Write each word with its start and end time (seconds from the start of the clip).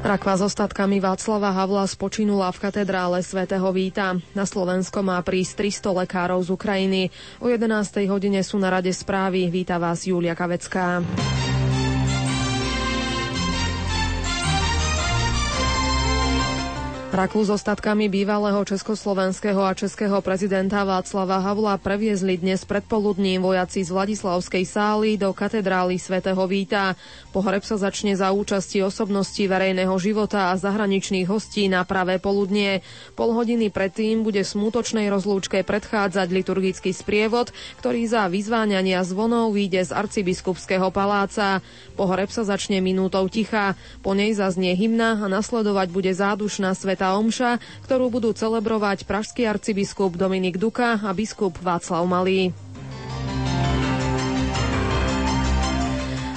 Rakva 0.00 0.32
s 0.32 0.42
ostatkami 0.48 0.96
Václava 0.96 1.52
Havla 1.52 1.84
spočinula 1.84 2.48
v 2.56 2.72
katedrále 2.72 3.20
svätého 3.20 3.68
Víta. 3.68 4.16
Na 4.32 4.48
Slovensko 4.48 5.04
má 5.04 5.20
prísť 5.20 5.68
300 5.92 6.00
lekárov 6.02 6.40
z 6.40 6.48
Ukrajiny. 6.56 7.02
O 7.36 7.52
11. 7.52 8.08
hodine 8.08 8.40
sú 8.40 8.56
na 8.56 8.72
rade 8.72 8.88
správy. 8.96 9.52
Víta 9.52 9.76
vás 9.76 10.08
Julia 10.08 10.32
Kavecká. 10.32 11.04
Raku 17.20 17.44
s 17.44 17.52
ostatkami 17.52 18.08
bývalého 18.08 18.64
československého 18.64 19.60
a 19.60 19.76
českého 19.76 20.24
prezidenta 20.24 20.80
Václava 20.88 21.36
Havla 21.36 21.76
previezli 21.76 22.40
dnes 22.40 22.64
predpoludním 22.64 23.44
vojaci 23.44 23.84
z 23.84 23.92
Vladislavskej 23.92 24.64
sály 24.64 25.20
do 25.20 25.28
katedrály 25.36 26.00
svätého 26.00 26.40
Víta. 26.48 26.96
Pohreb 27.28 27.60
sa 27.60 27.76
začne 27.76 28.16
za 28.16 28.32
účasti 28.32 28.80
osobností 28.80 29.52
verejného 29.52 29.92
života 30.00 30.48
a 30.48 30.56
zahraničných 30.56 31.28
hostí 31.28 31.68
na 31.68 31.84
pravé 31.84 32.16
poludnie. 32.16 32.80
Pol 33.12 33.36
hodiny 33.36 33.68
predtým 33.68 34.24
bude 34.24 34.40
smútočnej 34.40 35.12
rozlúčke 35.12 35.60
predchádzať 35.60 36.24
liturgický 36.24 36.96
sprievod, 36.96 37.52
ktorý 37.84 38.08
za 38.08 38.32
vyzváňania 38.32 39.04
zvonov 39.04 39.52
vyjde 39.52 39.84
z 39.84 39.90
arcibiskupského 39.92 40.88
paláca. 40.88 41.60
Pohreb 42.00 42.32
sa 42.32 42.48
začne 42.48 42.80
minútou 42.80 43.28
ticha, 43.28 43.76
po 44.00 44.16
nej 44.16 44.32
zaznie 44.32 44.72
hymna 44.72 45.20
a 45.20 45.28
nasledovať 45.28 45.92
bude 45.92 46.16
zádušná 46.16 46.72
svet 46.72 47.09
Omša, 47.18 47.58
ktorú 47.88 48.12
budú 48.12 48.30
celebrovať 48.30 49.08
pražský 49.08 49.48
arcibiskup 49.48 50.14
Dominik 50.14 50.60
Duka 50.60 51.00
a 51.00 51.10
biskup 51.10 51.58
Václav 51.58 52.06
Malý. 52.06 52.54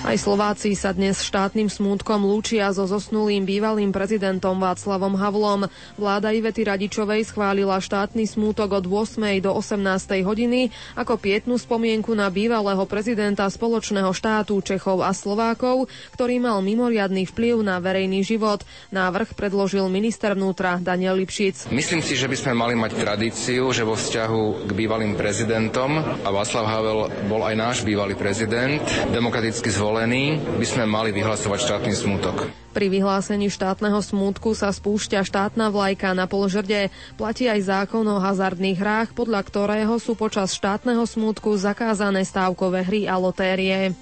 Aj 0.04 0.20
Slováci 0.20 0.76
sa 0.76 0.92
dnes 0.92 1.24
štátnym 1.24 1.72
smútkom 1.72 2.28
lúčia 2.28 2.68
so 2.76 2.84
zosnulým 2.84 3.48
bývalým 3.48 3.96
prezidentom 3.96 4.60
Václavom 4.60 5.16
Havlom. 5.16 5.72
Vláda 5.96 6.36
Ivety 6.36 6.68
Radičovej 6.68 7.24
schválila 7.24 7.80
štátny 7.80 8.28
smútok 8.28 8.84
od 8.84 8.84
8. 8.84 9.40
do 9.40 9.56
18. 9.56 10.28
hodiny 10.28 10.76
ako 11.00 11.16
pietnú 11.16 11.56
spomienku 11.56 12.12
na 12.20 12.28
bývalého 12.28 12.84
prezidenta 12.84 13.48
spoločného 13.48 14.12
štátu 14.12 14.60
Čechov 14.60 15.08
a 15.08 15.16
Slovákov, 15.16 15.88
ktorý 16.20 16.36
mal 16.36 16.60
mimoriadný 16.60 17.24
vplyv 17.32 17.64
na 17.64 17.80
verejný 17.80 18.28
život. 18.28 18.68
Návrh 18.92 19.40
predložil 19.40 19.88
minister 19.88 20.36
vnútra 20.36 20.84
Daniel 20.84 21.16
Lipšic. 21.16 21.72
Myslím 21.72 22.04
si, 22.04 22.20
že 22.20 22.28
by 22.28 22.36
sme 22.36 22.52
mali 22.52 22.76
mať 22.76 23.00
tradíciu, 23.00 23.72
že 23.72 23.88
vo 23.88 23.96
vzťahu 23.96 24.68
k 24.68 24.72
bývalým 24.76 25.16
prezidentom 25.16 25.96
a 25.96 26.28
Václav 26.28 26.68
Havel 26.68 27.00
bol 27.32 27.48
aj 27.48 27.56
náš 27.56 27.78
bývalý 27.88 28.20
prezident, 28.20 28.84
demokraticky 29.08 29.72
zvolený 29.72 29.93
zvolení, 29.94 30.42
by 30.58 30.66
sme 30.66 30.90
mali 30.90 31.14
vyhlasovať 31.14 31.60
štátny 31.70 31.94
smútok. 31.94 32.50
Pri 32.74 32.90
vyhlásení 32.90 33.54
štátneho 33.54 34.02
smútku 34.02 34.58
sa 34.58 34.74
spúšťa 34.74 35.22
štátna 35.22 35.70
vlajka 35.70 36.18
na 36.18 36.26
polžrde. 36.26 36.90
Platí 37.14 37.46
aj 37.46 37.62
zákon 37.70 38.02
o 38.02 38.18
hazardných 38.18 38.82
hrách, 38.82 39.14
podľa 39.14 39.46
ktorého 39.46 39.94
sú 40.02 40.18
počas 40.18 40.58
štátneho 40.58 41.06
smútku 41.06 41.54
zakázané 41.62 42.26
stávkové 42.26 42.82
hry 42.82 43.02
a 43.06 43.22
lotérie. 43.22 43.94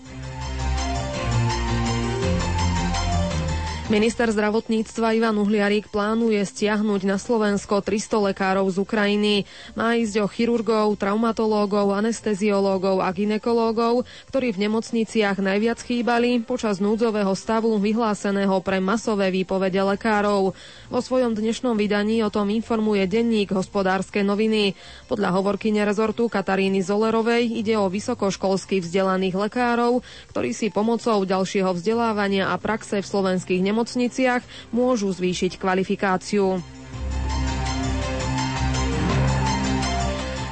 Minister 3.92 4.32
zdravotníctva 4.32 5.20
Ivan 5.20 5.36
Uhliarík 5.36 5.92
plánuje 5.92 6.40
stiahnuť 6.48 7.04
na 7.04 7.20
Slovensko 7.20 7.84
300 7.84 8.32
lekárov 8.32 8.64
z 8.72 8.80
Ukrajiny. 8.80 9.44
Má 9.76 10.00
ísť 10.00 10.24
o 10.24 10.32
chirurgov, 10.32 10.96
traumatológov, 10.96 11.92
anesteziológov 11.92 13.04
a 13.04 13.12
ginekológov, 13.12 14.08
ktorí 14.32 14.56
v 14.56 14.64
nemocniciach 14.64 15.44
najviac 15.44 15.84
chýbali 15.84 16.40
počas 16.40 16.80
núdzového 16.80 17.36
stavu 17.36 17.76
vyhláseného 17.84 18.64
pre 18.64 18.80
masové 18.80 19.28
výpovede 19.28 19.84
lekárov. 19.84 20.56
Vo 20.88 21.00
svojom 21.04 21.36
dnešnom 21.36 21.76
vydaní 21.76 22.24
o 22.24 22.32
tom 22.32 22.48
informuje 22.48 23.04
denník 23.12 23.52
hospodárske 23.52 24.24
noviny. 24.24 24.72
Podľa 25.12 25.36
hovorkyne 25.36 25.84
rezortu 25.84 26.32
Kataríny 26.32 26.80
Zolerovej 26.80 27.44
ide 27.60 27.76
o 27.76 27.92
vysokoškolsky 27.92 28.80
vzdelaných 28.80 29.36
lekárov, 29.36 30.00
ktorí 30.32 30.56
si 30.56 30.72
pomocou 30.72 31.28
ďalšieho 31.28 31.76
vzdelávania 31.76 32.56
a 32.56 32.56
praxe 32.56 33.04
v 33.04 33.12
slovenských 33.12 33.60
nemocniciach 33.60 33.81
nemocniciach 33.82 34.46
môžu 34.70 35.10
zvýšiť 35.10 35.58
kvalifikáciu. 35.58 36.62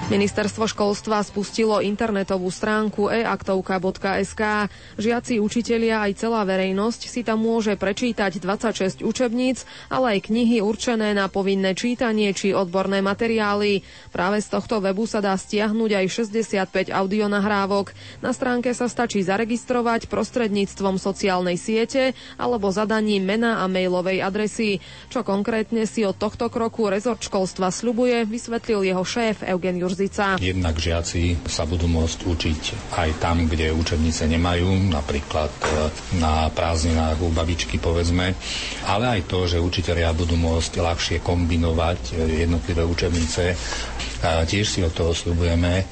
Ministerstvo 0.09 0.65
školstva 0.65 1.21
spustilo 1.21 1.85
internetovú 1.85 2.49
stránku 2.49 3.13
eaktovka.sk. 3.13 4.41
Žiaci, 4.97 5.37
učitelia 5.37 6.01
aj 6.01 6.25
celá 6.25 6.41
verejnosť 6.49 7.05
si 7.05 7.21
tam 7.21 7.45
môže 7.45 7.77
prečítať 7.77 8.41
26 8.41 9.05
učebníc, 9.05 9.69
ale 9.85 10.17
aj 10.17 10.33
knihy 10.33 10.65
určené 10.65 11.13
na 11.13 11.29
povinné 11.29 11.77
čítanie 11.77 12.33
či 12.33 12.57
odborné 12.57 13.05
materiály. 13.05 13.85
Práve 14.09 14.41
z 14.41 14.49
tohto 14.49 14.81
webu 14.81 15.05
sa 15.05 15.21
dá 15.21 15.37
stiahnuť 15.37 16.01
aj 16.01 16.05
65 16.09 16.89
audionahrávok. 16.89 17.93
Na 18.25 18.33
stránke 18.33 18.73
sa 18.73 18.89
stačí 18.89 19.21
zaregistrovať 19.21 20.09
prostredníctvom 20.09 20.97
sociálnej 20.97 21.61
siete 21.61 22.17
alebo 22.41 22.73
zadaním 22.73 23.29
mena 23.29 23.61
a 23.61 23.69
mailovej 23.69 24.25
adresy. 24.25 24.81
Čo 25.13 25.21
konkrétne 25.21 25.85
si 25.85 26.01
od 26.01 26.17
tohto 26.17 26.49
kroku 26.49 26.89
rezort 26.89 27.21
školstva 27.21 27.69
sľubuje, 27.69 28.25
vysvetlil 28.25 28.89
jeho 28.89 29.05
šéf 29.05 29.45
Eugen 29.45 29.77
Jurz 29.77 29.98
Ruzica. 29.99 30.39
Jednak 30.39 30.79
žiaci 30.79 31.43
sa 31.43 31.67
budú 31.67 31.91
môcť 31.91 32.23
učiť 32.23 32.61
aj 32.95 33.19
tam, 33.19 33.51
kde 33.51 33.75
učebnice 33.75 34.31
nemajú, 34.31 34.87
napríklad 34.87 35.51
e, 35.59 35.67
na 36.15 36.47
prázdninách 36.47 37.19
u 37.19 37.27
babičky 37.27 37.75
povedzme, 37.75 38.31
ale 38.87 39.19
aj 39.19 39.27
to, 39.27 39.43
že 39.43 39.59
učitelia 39.59 40.15
budú 40.15 40.39
môcť 40.39 40.71
ľahšie 40.79 41.17
kombinovať 41.19 42.15
e, 42.15 42.47
jednotlivé 42.47 42.87
učebnice. 42.87 43.59
A 44.23 44.47
tiež 44.47 44.71
si 44.71 44.79
od 44.79 44.95
toho 44.95 45.11
slúbujeme, 45.11 45.83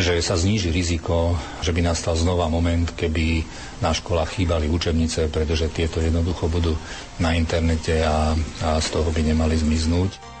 že 0.00 0.24
sa 0.24 0.40
zníži 0.40 0.72
riziko, 0.72 1.36
že 1.60 1.76
by 1.76 1.84
nastal 1.84 2.16
znova 2.16 2.48
moment, 2.48 2.96
keby 2.96 3.44
na 3.84 3.92
školách 3.92 4.40
chýbali 4.40 4.72
učebnice, 4.72 5.28
pretože 5.28 5.68
tieto 5.68 6.00
jednoducho 6.00 6.48
budú 6.48 6.72
na 7.20 7.36
internete 7.36 8.00
a, 8.00 8.32
a 8.64 8.80
z 8.80 8.88
toho 8.88 9.12
by 9.12 9.20
nemali 9.20 9.52
zmiznúť. 9.52 10.32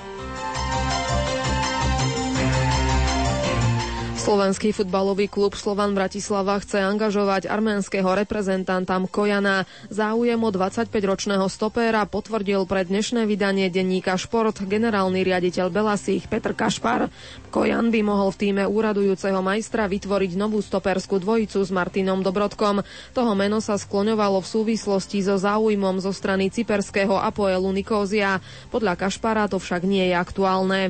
Slovenský 4.24 4.72
futbalový 4.72 5.28
klub 5.28 5.52
Slovan 5.52 5.92
Bratislava 5.92 6.56
chce 6.56 6.80
angažovať 6.80 7.44
arménskeho 7.44 8.08
reprezentanta 8.08 8.96
Kojana. 9.04 9.68
Záujem 9.92 10.40
o 10.40 10.48
25-ročného 10.48 11.44
stopéra 11.52 12.08
potvrdil 12.08 12.64
pre 12.64 12.88
dnešné 12.88 13.28
vydanie 13.28 13.68
denníka 13.68 14.16
Šport 14.16 14.64
generálny 14.64 15.20
riaditeľ 15.28 15.68
Belasích 15.68 16.24
Petr 16.24 16.56
Kašpar. 16.56 17.12
Kojan 17.52 17.92
by 17.92 18.00
mohol 18.00 18.32
v 18.32 18.48
týme 18.48 18.64
úradujúceho 18.64 19.44
majstra 19.44 19.92
vytvoriť 19.92 20.40
novú 20.40 20.64
stoperskú 20.64 21.20
dvojicu 21.20 21.60
s 21.60 21.68
Martinom 21.68 22.24
Dobrodkom. 22.24 22.80
Toho 23.12 23.32
meno 23.36 23.60
sa 23.60 23.76
skloňovalo 23.76 24.40
v 24.40 24.48
súvislosti 24.48 25.20
so 25.20 25.36
záujmom 25.36 26.00
zo 26.00 26.16
strany 26.16 26.48
cyperského 26.48 27.12
Apoelu 27.12 27.68
Nikózia. 27.76 28.40
Podľa 28.72 28.96
Kašpara 29.04 29.52
to 29.52 29.60
však 29.60 29.84
nie 29.84 30.08
je 30.08 30.14
aktuálne. 30.16 30.88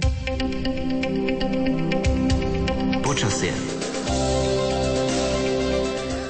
Počasie. 3.14 3.54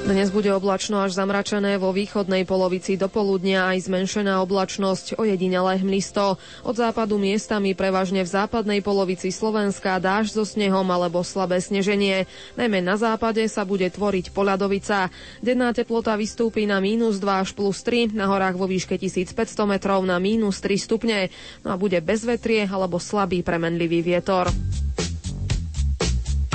Dnes 0.05 0.29
bude 0.29 0.53
oblačno 0.53 1.01
až 1.01 1.17
zamračené 1.17 1.81
vo 1.81 1.97
východnej 1.97 2.45
polovici 2.45 3.01
do 3.01 3.09
poludnia 3.09 3.73
aj 3.73 3.89
zmenšená 3.89 4.37
oblačnosť, 4.45 5.17
ojedinelé 5.17 5.81
hmlisto. 5.81 6.37
Od 6.61 6.77
západu 6.77 7.17
miestami 7.17 7.73
prevažne 7.73 8.21
v 8.21 8.29
západnej 8.29 8.85
polovici 8.85 9.33
Slovenska 9.33 9.97
dáž 9.97 10.37
so 10.37 10.45
snehom 10.45 10.85
alebo 10.93 11.25
slabé 11.25 11.57
sneženie. 11.57 12.29
Najmä 12.61 12.85
na 12.85 13.01
západe 13.01 13.41
sa 13.49 13.65
bude 13.65 13.89
tvoriť 13.89 14.37
poľadovica. 14.37 15.09
Denná 15.41 15.73
teplota 15.73 16.13
vystúpi 16.21 16.69
na 16.69 16.85
mínus 16.85 17.17
2 17.17 17.49
až 17.49 17.57
plus 17.57 17.81
3, 17.81 18.13
na 18.13 18.29
horách 18.29 18.61
vo 18.61 18.69
výške 18.69 19.01
1500 19.01 19.33
metrov 19.65 20.05
na 20.05 20.21
mínus 20.21 20.61
3 20.61 20.77
stupne. 20.77 21.33
No 21.65 21.73
a 21.73 21.81
bude 21.81 21.97
bez 22.05 22.29
vetrie 22.29 22.69
alebo 22.69 23.01
slabý 23.01 23.41
premenlivý 23.41 24.05
vietor. 24.05 24.53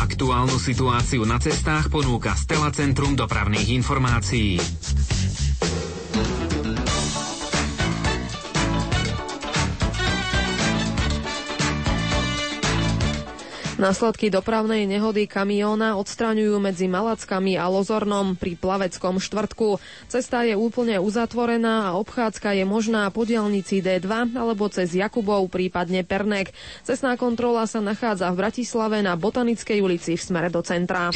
Aktuálnu 0.10 0.58
situáciu 0.58 1.22
na 1.22 1.38
cestách 1.38 1.94
ponúka 1.94 2.34
Stela 2.34 2.74
Centrum 2.74 3.14
dopravných 3.14 3.78
informácií. 3.78 4.58
Následky 13.80 14.28
dopravnej 14.28 14.84
nehody 14.84 15.24
kamióna 15.24 15.96
odstraňujú 15.96 16.60
medzi 16.60 16.92
Malackami 16.92 17.56
a 17.56 17.72
Lozornom 17.72 18.36
pri 18.36 18.60
Plaveckom 18.60 19.24
štvrtku. 19.24 19.80
Cesta 20.12 20.44
je 20.44 20.60
úplne 20.60 21.00
uzatvorená 21.00 21.88
a 21.88 21.96
obchádzka 21.96 22.60
je 22.60 22.68
možná 22.68 23.08
po 23.08 23.24
dielnici 23.24 23.80
D2 23.80 24.36
alebo 24.36 24.68
cez 24.68 24.92
Jakubov, 24.92 25.48
prípadne 25.48 26.04
Pernek. 26.04 26.52
Cestná 26.84 27.16
kontrola 27.16 27.64
sa 27.72 27.80
nachádza 27.80 28.28
v 28.36 28.44
Bratislave 28.44 29.00
na 29.00 29.16
Botanickej 29.16 29.80
ulici 29.80 30.20
v 30.20 30.28
smere 30.28 30.52
do 30.52 30.60
centra. 30.60 31.16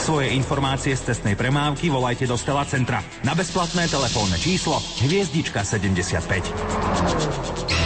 svoje 0.00 0.32
informácie 0.34 0.96
z 0.98 1.12
cestnej 1.12 1.38
premávky 1.38 1.86
volajte 1.86 2.26
do 2.26 2.34
Stela 2.34 2.66
Centra 2.66 2.98
na 3.22 3.30
bezplatné 3.30 3.86
telefónne 3.86 4.34
číslo 4.42 4.82
Hviezdička 5.06 5.62
75. 5.62 7.79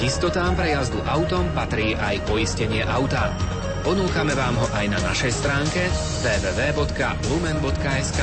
K 0.00 0.08
istotám 0.08 0.56
pre 0.56 0.72
jazdu 0.72 0.96
autom 1.04 1.44
patrí 1.52 1.92
aj 1.92 2.24
poistenie 2.24 2.80
auta. 2.88 3.36
Ponúkame 3.84 4.32
vám 4.32 4.56
ho 4.56 4.64
aj 4.72 4.96
na 4.96 4.96
našej 5.04 5.28
stránke 5.28 5.92
www.lumen.sk. 6.24 8.20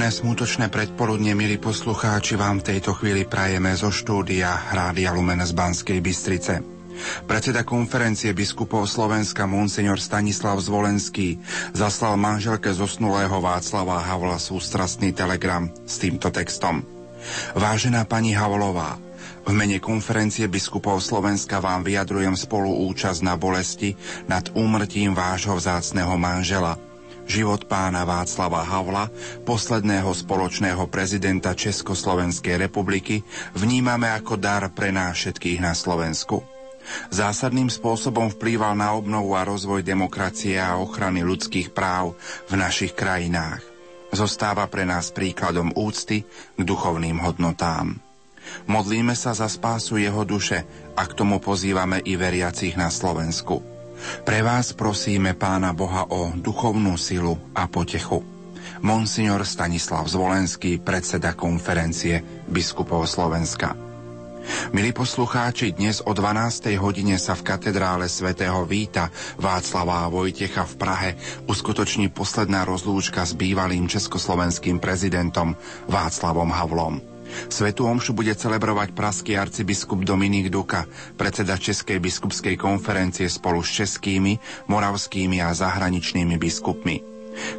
Príjemné 0.00 0.16
smutočné 0.32 0.66
predpoludne, 0.72 1.36
milí 1.36 1.60
poslucháči, 1.60 2.32
vám 2.32 2.64
v 2.64 2.72
tejto 2.72 2.96
chvíli 2.96 3.28
prajeme 3.28 3.68
zo 3.76 3.92
štúdia 3.92 4.72
Rádia 4.72 5.12
Lumen 5.12 5.44
z 5.44 5.52
Banskej 5.52 6.00
Bystrice. 6.00 6.64
Predseda 7.28 7.68
konferencie 7.68 8.32
biskupov 8.32 8.88
Slovenska 8.88 9.44
Monsignor 9.44 10.00
Stanislav 10.00 10.56
Zvolenský 10.56 11.36
zaslal 11.76 12.16
manželke 12.16 12.72
zosnulého 12.72 13.44
Václava 13.44 14.00
Havla 14.00 14.40
sústrastný 14.40 15.12
telegram 15.12 15.68
s 15.84 16.00
týmto 16.00 16.32
textom. 16.32 16.80
Vážená 17.52 18.08
pani 18.08 18.32
Havlová, 18.32 18.96
v 19.44 19.52
mene 19.52 19.84
konferencie 19.84 20.48
biskupov 20.48 21.04
Slovenska 21.04 21.60
vám 21.60 21.84
vyjadrujem 21.84 22.40
spolu 22.40 22.88
účasť 22.88 23.20
na 23.20 23.36
bolesti 23.36 23.92
nad 24.32 24.48
úmrtím 24.56 25.12
vášho 25.12 25.60
vzácného 25.60 26.16
manžela– 26.16 26.80
Život 27.30 27.70
pána 27.70 28.02
Václava 28.02 28.66
Havla, 28.66 29.06
posledného 29.46 30.10
spoločného 30.10 30.90
prezidenta 30.90 31.54
Československej 31.54 32.58
republiky, 32.58 33.22
vnímame 33.54 34.10
ako 34.10 34.34
dar 34.34 34.66
pre 34.74 34.90
nás 34.90 35.14
všetkých 35.14 35.62
na 35.62 35.70
Slovensku. 35.70 36.42
Zásadným 37.14 37.70
spôsobom 37.70 38.34
vplýval 38.34 38.74
na 38.74 38.98
obnovu 38.98 39.38
a 39.38 39.46
rozvoj 39.46 39.86
demokracie 39.86 40.58
a 40.58 40.74
ochrany 40.74 41.22
ľudských 41.22 41.70
práv 41.70 42.18
v 42.50 42.58
našich 42.58 42.98
krajinách. 42.98 43.62
Zostáva 44.10 44.66
pre 44.66 44.82
nás 44.82 45.14
príkladom 45.14 45.70
úcty 45.78 46.26
k 46.58 46.60
duchovným 46.66 47.22
hodnotám. 47.22 47.94
Modlíme 48.66 49.14
sa 49.14 49.38
za 49.38 49.46
spásu 49.46 50.02
jeho 50.02 50.26
duše 50.26 50.66
a 50.98 51.06
k 51.06 51.14
tomu 51.14 51.38
pozývame 51.38 52.02
i 52.02 52.18
veriacich 52.18 52.74
na 52.74 52.90
Slovensku. 52.90 53.69
Pre 54.24 54.40
vás 54.42 54.72
prosíme 54.72 55.34
Pána 55.34 55.72
Boha 55.72 56.08
o 56.08 56.32
duchovnú 56.36 56.96
silu 56.96 57.36
a 57.56 57.66
potechu. 57.66 58.22
Monsignor 58.80 59.44
Stanislav 59.44 60.08
Zvolenský, 60.08 60.80
predseda 60.80 61.36
konferencie 61.36 62.24
biskupov 62.48 63.04
Slovenska. 63.04 63.76
Milí 64.72 64.96
poslucháči, 64.96 65.76
dnes 65.76 66.00
o 66.00 66.16
12. 66.16 66.80
hodine 66.80 67.20
sa 67.20 67.36
v 67.36 67.44
katedrále 67.44 68.08
svätého 68.08 68.64
Víta 68.64 69.12
Václava 69.36 70.08
Vojtecha 70.08 70.64
v 70.64 70.74
Prahe 70.80 71.10
uskutoční 71.44 72.08
posledná 72.08 72.64
rozlúčka 72.64 73.20
s 73.20 73.36
bývalým 73.36 73.84
československým 73.84 74.80
prezidentom 74.80 75.52
Václavom 75.92 76.48
Havlom. 76.48 77.09
Svetu 77.48 77.86
omšu 77.86 78.12
bude 78.12 78.34
celebrovať 78.34 78.92
praský 78.92 79.38
arcibiskup 79.38 80.02
Dominik 80.02 80.50
Duka, 80.52 80.84
predseda 81.14 81.56
Českej 81.56 82.02
biskupskej 82.02 82.58
konferencie 82.58 83.30
spolu 83.30 83.62
s 83.62 83.70
českými, 83.70 84.36
moravskými 84.66 85.38
a 85.40 85.54
zahraničnými 85.54 86.36
biskupmi. 86.36 86.96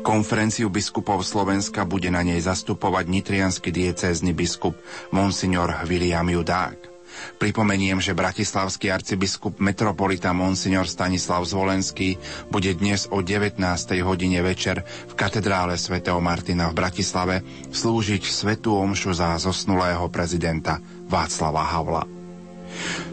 Konferenciu 0.03 0.68
biskupov 0.68 1.23
Slovenska 1.23 1.88
bude 1.88 2.12
na 2.12 2.21
nej 2.21 2.44
zastupovať 2.44 3.07
nitrianský 3.07 3.71
diecézny 3.71 4.35
biskup 4.35 4.75
Monsignor 5.15 5.88
William 5.88 6.27
Judák. 6.27 6.90
Pripomeniem, 7.37 7.97
že 7.97 8.17
bratislavský 8.17 8.91
arcibiskup 8.93 9.57
metropolita 9.57 10.31
Monsignor 10.35 10.85
Stanislav 10.85 11.41
Zvolenský 11.47 12.15
bude 12.49 12.71
dnes 12.77 13.09
o 13.09 13.23
19. 13.23 13.57
hodine 14.03 14.39
večer 14.45 14.83
v 14.85 15.13
katedrále 15.17 15.75
svätého 15.79 16.19
Martina 16.21 16.69
v 16.69 16.77
Bratislave 16.77 17.35
slúžiť 17.71 18.23
svetú 18.27 18.77
omšu 18.77 19.15
za 19.15 19.35
zosnulého 19.41 20.06
prezidenta 20.13 20.77
Václava 21.09 21.65
Havla. 21.65 22.03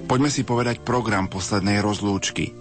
Poďme 0.09 0.31
si 0.33 0.47
povedať 0.47 0.81
program 0.81 1.28
poslednej 1.28 1.83
rozlúčky. 1.85 2.55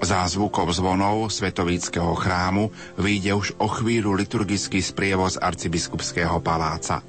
Zázvukov 0.00 0.72
zvonov 0.72 1.28
Svetovíckého 1.28 2.16
chrámu 2.16 2.72
vyjde 2.96 3.36
už 3.36 3.48
o 3.60 3.68
chvíľu 3.68 4.16
liturgický 4.16 4.80
sprievoz 4.80 5.36
arcibiskupského 5.36 6.40
paláca. 6.40 7.04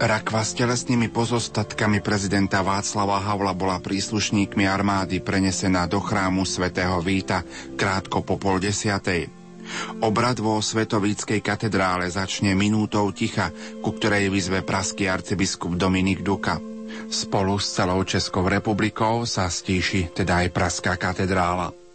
Rakva 0.00 0.42
s 0.44 0.56
telesnými 0.56 1.12
pozostatkami 1.12 2.00
prezidenta 2.00 2.64
Václava 2.64 3.20
Havla 3.20 3.52
bola 3.52 3.76
príslušníkmi 3.80 4.64
armády 4.64 5.20
prenesená 5.20 5.84
do 5.84 6.00
chrámu 6.00 6.48
svätého 6.48 6.96
Víta 7.04 7.44
krátko 7.76 8.24
po 8.24 8.40
pol 8.40 8.60
desiatej. 8.60 9.28
Obrad 9.98 10.38
vo 10.38 10.62
Svetovíckej 10.62 11.42
katedrále 11.42 12.06
začne 12.06 12.54
minútou 12.54 13.10
ticha, 13.10 13.50
ku 13.82 13.90
ktorej 13.94 14.30
vyzve 14.30 14.62
praský 14.62 15.10
arcibiskup 15.10 15.74
Dominik 15.74 16.22
Duka. 16.22 16.62
Spolu 17.10 17.58
s 17.58 17.74
celou 17.74 17.98
Českou 18.06 18.46
republikou 18.46 19.26
sa 19.26 19.50
stíši 19.50 20.14
teda 20.14 20.46
aj 20.46 20.54
Praská 20.54 20.94
katedrála. 20.94 21.85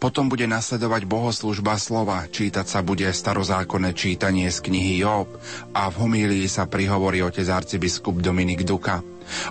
Potom 0.00 0.32
bude 0.32 0.46
nasledovať 0.48 1.04
bohoslužba 1.04 1.76
slova, 1.76 2.24
čítať 2.28 2.66
sa 2.66 2.80
bude 2.80 3.08
starozákonné 3.08 3.92
čítanie 3.92 4.48
z 4.48 4.58
knihy 4.64 5.04
Job 5.04 5.28
a 5.76 5.92
v 5.92 5.94
homílii 6.06 6.46
sa 6.48 6.64
prihovorí 6.70 7.20
otec 7.20 7.44
arcibiskup 7.48 8.22
Dominik 8.22 8.64
Duka. 8.64 9.04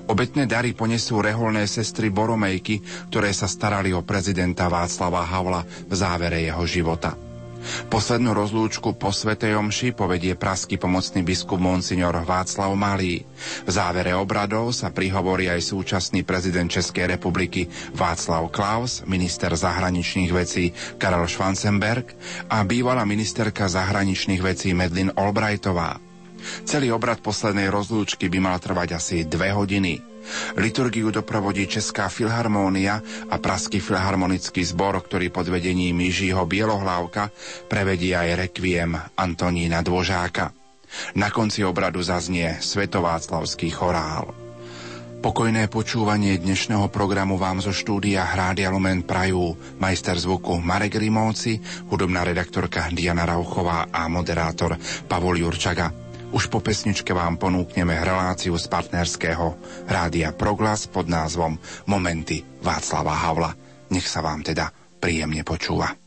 Obetné 0.09 0.49
dary 0.49 0.73
ponesú 0.73 1.21
reholné 1.21 1.69
sestry 1.69 2.09
Boromejky, 2.09 2.81
ktoré 3.13 3.29
sa 3.29 3.45
starali 3.45 3.93
o 3.93 4.01
prezidenta 4.01 4.65
Václava 4.65 5.21
Havla 5.21 5.61
v 5.85 5.93
závere 5.93 6.41
jeho 6.41 6.65
života. 6.65 7.26
Poslednú 7.91 8.33
rozlúčku 8.33 8.95
po 8.95 9.11
Svetej 9.11 9.59
Omši 9.59 9.93
povedie 9.93 10.33
praský 10.39 10.79
pomocný 10.79 11.21
biskup 11.21 11.59
Monsignor 11.59 12.23
Václav 12.23 12.71
Malý. 12.73 13.27
V 13.65 13.69
závere 13.69 14.15
obradov 14.15 14.71
sa 14.71 14.89
prihovorí 14.89 15.51
aj 15.51 15.75
súčasný 15.75 16.23
prezident 16.23 16.71
Českej 16.71 17.19
republiky 17.19 17.67
Václav 17.93 18.47
Klaus, 18.49 19.03
minister 19.03 19.51
zahraničných 19.51 20.31
vecí 20.31 20.71
Karel 20.95 21.27
Schwanzenberg 21.27 22.15
a 22.47 22.63
bývalá 22.63 23.03
ministerka 23.03 23.67
zahraničných 23.67 24.39
vecí 24.39 24.71
Medlin 24.71 25.11
Albrightová. 25.13 25.99
Celý 26.63 26.93
obrad 26.95 27.19
poslednej 27.19 27.67
rozlúčky 27.67 28.31
by 28.31 28.39
mal 28.39 28.57
trvať 28.61 28.95
asi 28.95 29.27
dve 29.27 29.51
hodiny. 29.51 30.06
Liturgiu 30.57 31.11
doprovodí 31.13 31.67
Česká 31.67 32.09
filharmónia 32.09 32.99
a 33.31 33.35
Praský 33.37 33.79
filharmonický 33.79 34.63
zbor, 34.63 34.99
ktorý 35.03 35.31
pod 35.31 35.47
vedením 35.51 35.97
Jižího 36.07 36.43
Bielohlávka 36.45 37.29
prevedí 37.67 38.15
aj 38.15 38.47
rekviem 38.47 38.97
Antonína 39.17 39.83
Dvožáka. 39.83 40.51
Na 41.19 41.27
konci 41.27 41.67
obradu 41.67 41.99
zaznie 41.99 42.57
Svetováclavský 42.63 43.69
chorál. 43.75 44.47
Pokojné 45.17 45.65
počúvanie 45.67 46.37
dnešného 46.37 46.93
programu 46.93 47.41
vám 47.41 47.57
zo 47.57 47.73
štúdia 47.73 48.21
Hrádia 48.21 48.69
Lumen 48.69 49.01
prajú 49.01 49.57
majster 49.81 50.13
zvuku 50.13 50.61
Marek 50.61 50.95
Rimóci, 50.95 51.57
hudobná 51.89 52.21
redaktorka 52.21 52.87
Diana 52.93 53.25
Rauchová 53.25 53.89
a 53.89 54.05
moderátor 54.07 54.77
Pavol 55.09 55.41
Jurčaga. 55.41 56.06
Už 56.27 56.51
po 56.51 56.59
pesničke 56.59 57.15
vám 57.15 57.39
ponúkneme 57.39 57.95
reláciu 58.03 58.59
z 58.59 58.67
partnerského 58.67 59.55
Rádia 59.87 60.35
Proglas 60.35 60.83
pod 60.85 61.07
názvom 61.07 61.55
Momenty 61.87 62.43
Václava 62.59 63.15
Havla. 63.15 63.51
Nech 63.89 64.05
sa 64.05 64.19
vám 64.19 64.43
teda 64.43 64.69
príjemne 64.99 65.47
počúva. 65.47 66.06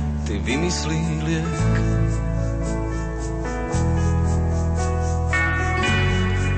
ty 0.31 0.39
vymyslí 0.39 1.03
liek. 1.27 1.59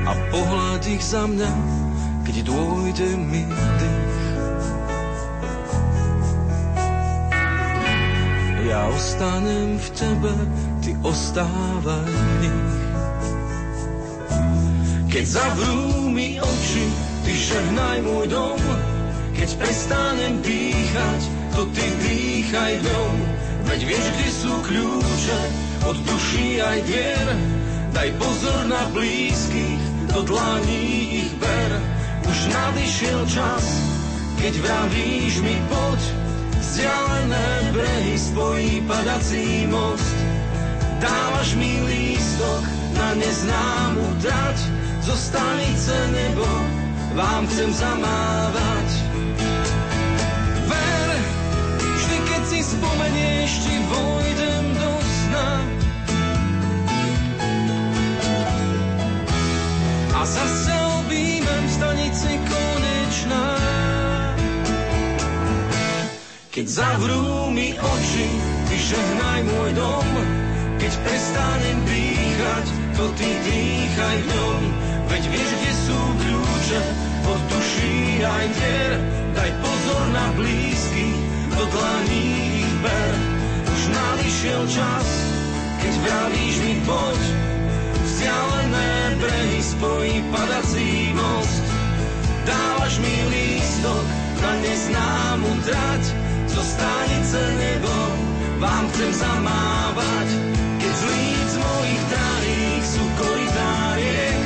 A 0.05 0.13
pohľad 0.29 0.85
ich 0.85 1.01
za 1.01 1.25
mňa, 1.25 1.51
keď 2.21 2.35
dôjde 2.45 3.09
mi 3.17 3.41
dých. 3.49 4.21
Ja 8.69 8.93
ostanem 8.93 9.81
v 9.81 9.87
tebe, 9.97 10.33
ty 10.85 10.93
ostávaj 11.01 12.13
v 12.13 12.33
nich. 12.45 12.77
Keď 15.09 15.25
zavrú 15.25 16.13
mi 16.13 16.37
oči, 16.37 16.85
ty 17.25 17.31
žehnaj 17.33 18.05
môj 18.05 18.25
dom, 18.29 18.61
keď 19.33 19.49
prestanem 19.57 20.45
dýchať, 20.45 21.21
to 21.57 21.65
ty 21.73 21.85
dýchaj 22.05 22.73
v 22.77 22.85
ňom. 22.85 23.42
Veď 23.67 23.79
vieš, 23.87 24.05
kde 24.15 24.29
sú 24.29 24.53
kľúče 24.63 25.39
od 25.87 25.97
duší 26.03 26.59
aj 26.59 26.79
dvier. 26.87 27.27
Daj 27.93 28.09
pozor 28.17 28.61
na 28.65 28.89
blízkych, 28.89 29.83
do 30.09 30.25
dlaní 30.25 30.83
ich 31.23 31.33
ber. 31.37 31.71
Už 32.25 32.39
nadišiel 32.49 33.21
čas, 33.29 33.65
keď 34.41 34.53
vravíš 34.63 35.45
mi 35.45 35.55
poď. 35.69 36.01
Vzdialené 36.63 37.49
brehy 37.75 38.15
spojí 38.17 38.81
padací 38.89 39.69
most. 39.69 40.15
Dávaš 40.97 41.53
mi 41.59 41.83
lístok 41.85 42.63
na 42.97 43.13
neznámu 43.13 44.05
trať. 44.23 44.57
Zo 45.03 45.15
stanice 45.19 45.95
nebo 46.15 46.47
vám 47.13 47.45
chcem 47.51 47.69
zamávať. 47.75 49.02
Ti 53.43 53.75
vojdem 53.91 54.65
do 54.79 54.91
sna. 55.03 55.49
A 60.15 60.21
zase 60.23 60.71
objímem 61.03 61.63
stanici 61.67 62.39
konečná. 62.47 63.47
Keď 66.53 66.65
zavrú 66.69 67.51
mi 67.51 67.75
oči, 67.75 68.27
ty 68.71 68.75
žehnaj 68.79 69.41
môj 69.43 69.69
dom. 69.75 70.07
Keď 70.79 70.93
prestanem 71.03 71.79
dýchať, 71.83 72.65
to 72.95 73.05
ty 73.19 73.27
dýchaj 73.27 74.17
v 74.23 74.27
ňom. 74.31 74.61
Veď 75.11 75.23
vieš, 75.27 75.51
kde 75.59 75.73
sú 75.83 75.99
kľúče 76.15 76.81
od 77.27 77.41
duší 77.51 78.23
aj 78.23 78.45
dier. 78.55 78.93
Daj 79.35 79.51
pozor 79.59 80.03
na 80.15 80.27
blízky, 80.37 81.07
do 81.57 81.63
dlaní 81.67 82.25
ich 82.63 82.73
ber. 82.79 83.32
Už 84.03 84.19
nadišiel 84.19 84.63
čas, 84.67 85.07
keď 85.79 85.93
vravíš 86.03 86.55
mi 86.59 86.75
poď. 86.83 87.21
Vzdialené 88.03 89.15
brehy 89.15 89.61
spojí 89.63 90.15
padací 90.27 91.15
most. 91.15 91.63
Dávaš 92.43 92.99
mi 92.99 93.15
lístok 93.31 94.03
na 94.43 94.51
neznámu 94.59 95.49
trať, 95.63 96.03
zo 96.51 96.61
stanice 96.67 97.39
nebo 97.55 97.95
vám 98.59 98.91
chcem 98.91 99.11
zamávať. 99.23 100.27
Keď 100.83 100.93
z 100.99 101.03
líc 101.07 101.51
mojich 101.63 102.03
drahých 102.11 102.83
sú 102.83 103.03
koritáriek, 103.23 104.39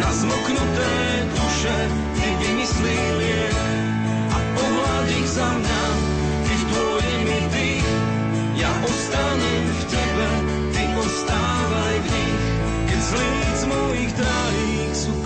na 0.00 0.08
zmoknuté 0.08 0.92
duše 1.36 1.76
ty 2.16 2.28
vymyslí 2.32 3.00
liek 3.20 3.56
a 4.32 4.38
pohľad 4.56 5.06
ich 5.20 5.28
za 5.36 5.48
mňa 5.52 5.65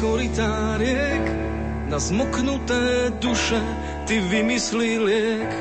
koritáriek, 0.00 1.24
na 1.92 1.98
zmoknuté 2.00 3.12
duše 3.20 3.60
ty 4.08 4.16
vymyslí 4.20 4.98
liek 4.98 5.52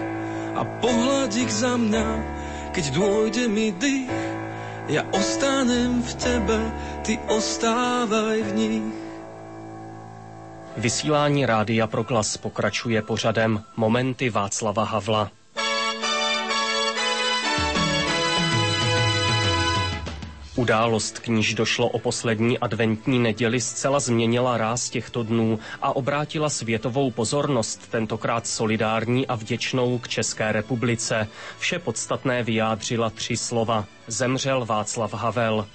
a 0.55 0.63
pohľad 0.79 1.35
ich 1.35 1.51
za 1.51 1.75
mňa, 1.75 2.07
keď 2.71 2.85
dôjde 2.95 3.45
mi 3.51 3.75
dých, 3.75 4.09
ja 4.87 5.03
ostanem 5.11 5.99
v 6.01 6.11
tebe, 6.17 6.59
ty 7.03 7.19
ostávaj 7.27 8.37
v 8.41 8.51
nich. 8.55 8.95
Vysílání 10.79 11.45
Rádia 11.45 11.87
Proglas 11.87 12.37
pokračuje 12.37 13.01
pořadem 13.01 13.63
Momenty 13.75 14.29
Václava 14.29 14.83
Havla. 14.83 15.38
Událost, 20.59 21.19
k 21.19 21.27
níž 21.27 21.53
došlo 21.53 21.87
o 21.89 21.99
poslední 21.99 22.59
adventní 22.59 23.19
neděli, 23.19 23.61
zcela 23.61 23.99
změnila 23.99 24.57
ráz 24.57 24.89
těchto 24.89 25.23
dnů 25.23 25.59
a 25.81 25.95
obrátila 25.95 26.49
světovou 26.49 27.11
pozornost, 27.11 27.87
tentokrát 27.91 28.47
solidární 28.47 29.27
a 29.27 29.35
vděčnou 29.35 29.99
k 29.99 30.07
České 30.07 30.51
republice. 30.51 31.27
Vše 31.59 31.79
podstatné 31.79 32.43
vyjádřila 32.43 33.09
tři 33.09 33.37
slova. 33.37 33.85
Zemřel 34.07 34.65
Václav 34.65 35.13
Havel. 35.13 35.67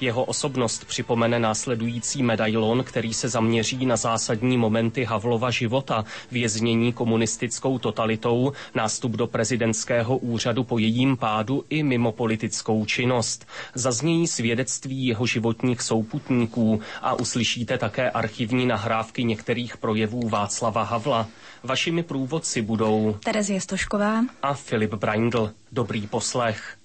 Jeho 0.00 0.24
osobnost 0.24 0.84
připomene 0.84 1.38
následující 1.38 2.22
medailon, 2.22 2.84
který 2.84 3.14
se 3.14 3.28
zaměří 3.28 3.86
na 3.86 3.96
zásadní 3.96 4.58
momenty 4.58 5.04
Havlova 5.04 5.50
života, 5.50 6.04
věznění 6.30 6.92
komunistickou 6.92 7.78
totalitou, 7.78 8.52
nástup 8.74 9.12
do 9.12 9.26
prezidentského 9.26 10.16
úřadu 10.18 10.64
po 10.64 10.78
jejím 10.78 11.16
pádu 11.16 11.64
i 11.70 11.82
mimo 11.82 12.12
politickou 12.12 12.84
činnost. 12.84 13.46
Zaznějí 13.74 14.26
svědectví 14.26 15.06
jeho 15.06 15.26
životních 15.26 15.82
souputníků 15.82 16.80
a 17.02 17.14
uslyšíte 17.14 17.78
také 17.78 18.10
archivní 18.10 18.66
nahrávky 18.66 19.24
některých 19.24 19.76
projevů 19.76 20.28
Václava 20.28 20.82
Havla. 20.82 21.26
Vašimi 21.62 22.02
průvodci 22.02 22.62
budou 22.62 23.16
Terezie 23.24 23.60
Stošková 23.60 24.24
a 24.42 24.54
Filip 24.54 24.94
Braindl. 24.94 25.50
Dobrý 25.72 26.06
poslech. 26.06 26.79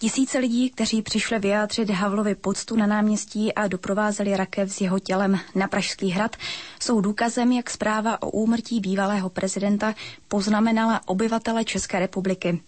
Tisíce 0.00 0.38
lidí, 0.38 0.70
kteří 0.70 1.02
přišli 1.02 1.38
vyjádřit 1.38 1.90
Havlovi 1.90 2.34
poctu 2.34 2.76
na 2.76 2.86
náměstí 2.86 3.54
a 3.54 3.68
doprovázeli 3.68 4.36
rakev 4.36 4.70
s 4.70 4.80
jeho 4.80 4.98
tělem 4.98 5.40
na 5.54 5.68
Pražský 5.68 6.10
hrad, 6.10 6.36
jsou 6.82 7.00
důkazem, 7.00 7.52
jak 7.52 7.70
zpráva 7.70 8.22
o 8.22 8.30
úmrtí 8.30 8.80
bývalého 8.80 9.30
prezidenta 9.30 9.94
poznamenala 10.28 11.00
obyvatele 11.06 11.64
České 11.64 11.98
republiky. 11.98 12.62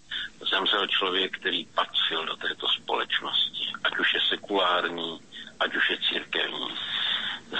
Zemřel 0.51 0.87
člověk, 0.87 1.37
který 1.37 1.65
patřil 1.65 2.25
do 2.25 2.35
této 2.35 2.67
společnosti, 2.67 3.63
ať 3.83 3.97
už 3.99 4.13
je 4.13 4.19
sekulární, 4.29 5.19
ať 5.59 5.75
už 5.75 5.89
je 5.89 5.97
církevní. 6.09 6.67